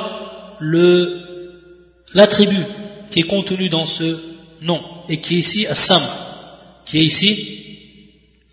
l'attribut 2.12 2.64
qui 3.10 3.20
est 3.20 3.26
contenu 3.26 3.68
dans 3.68 3.86
ce 3.86 4.18
nom 4.60 4.82
et 5.08 5.20
qui 5.20 5.36
est 5.36 5.38
ici 5.38 5.66
As-Sam, 5.66 6.02
qui 6.84 6.98
est 6.98 7.04
ici 7.04 7.69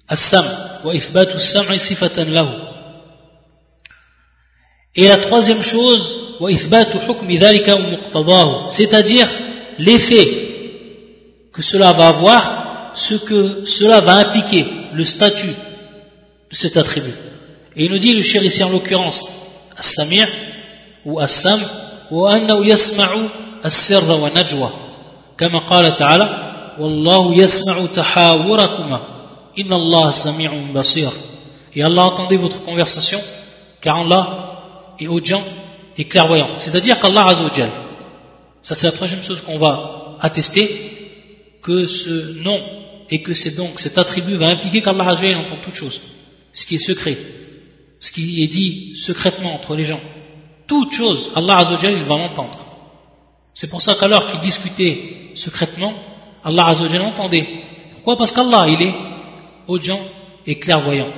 Assam. 0.08 0.46
Et 4.96 5.08
la 5.08 5.18
troisième 5.18 5.62
chose, 5.62 6.20
c'est-à-dire 8.72 9.28
l'effet 9.80 10.48
que 11.54 11.62
cela 11.62 11.94
va 11.94 12.08
avoir, 12.08 12.92
ce 12.94 13.16
que 13.16 13.66
cela 13.66 14.00
va 14.02 14.14
impliquer, 14.16 14.66
le 14.94 15.04
statut 15.04 15.48
de 15.48 16.56
cet 16.56 16.78
attribut. 16.78 17.14
Et 17.76 17.86
il 17.86 17.92
nous 17.92 18.00
dit 18.00 18.14
le 18.14 18.22
cher 18.22 18.42
en 18.66 18.70
l'occurrence, 18.70 19.26
As-Sami' 19.78 20.26
ou 21.06 21.20
As-Sam, 21.20 21.60
wa 22.10 22.34
annahu 22.34 22.66
yasma'u 22.66 23.30
as-sirra 23.64 24.16
wa 24.16 24.30
najwa. 24.30 24.72
Kama 25.36 25.62
qala 25.68 25.92
ta'ala, 25.92 26.76
Wallahu 26.80 27.34
yasma'u 27.34 27.88
tahawurakuma. 27.88 29.17
Inna 29.58 29.76
Allah 29.76 30.14
sami'un 30.14 30.72
basir. 30.72 31.12
Et 31.74 31.84
Allah 31.84 32.06
entendait 32.06 32.38
votre 32.38 32.64
conversation, 32.64 33.20
car 33.82 33.98
Allah 33.98 34.94
est 35.00 35.08
audient 35.08 35.44
et 35.98 36.06
clairvoyant. 36.06 36.50
C'est-à-dire 36.58 37.00
qu'Allah 37.00 37.26
Azzawajal, 37.28 37.70
ça 38.62 38.76
c'est 38.76 38.88
la 38.88 38.94
troisième 38.94 39.24
chose 39.24 39.42
qu'on 39.42 39.58
va 39.58 40.18
attester, 40.20 40.68
que 41.62 41.86
ce 41.86 42.40
nom 42.42 42.60
et 43.10 43.22
que 43.22 43.34
c'est 43.34 43.56
donc 43.56 43.80
cet 43.80 43.98
attribut 43.98 44.38
va 44.38 44.48
impliquer 44.48 44.82
qu'Allah 44.82 45.10
Azzawajal 45.10 45.40
entend 45.42 45.58
toute 45.64 45.76
chose, 45.76 46.02
ce 46.54 46.66
qui 46.66 46.76
est 46.76 46.80
secret, 46.80 47.18
ce 48.00 48.12
qui 48.12 48.44
est 48.44 48.48
dit 48.48 48.96
secrètement 48.96 49.54
entre 49.54 49.76
les 49.76 49.84
gens. 49.84 50.00
Toute 50.68 50.94
chose, 50.94 51.32
Allah 51.36 51.58
Azzawajal, 51.58 51.94
il 51.94 52.04
va 52.04 52.18
l'entendre. 52.18 52.60
C'est 53.54 53.70
pour 53.70 53.82
ça 53.82 53.96
qu'alors 54.00 54.28
qu'ils 54.28 54.42
discutaient 54.42 55.32
secrètement, 55.36 55.94
Allah 56.44 56.68
Azzawajal 56.68 57.02
entendait. 57.02 57.48
Pourquoi? 57.94 58.18
Parce 58.18 58.32
qu'Allah, 58.32 58.68
il 58.68 58.82
est 58.82 59.07
audient 59.68 60.02
et 60.46 60.60
clairvoyant. 60.60 61.10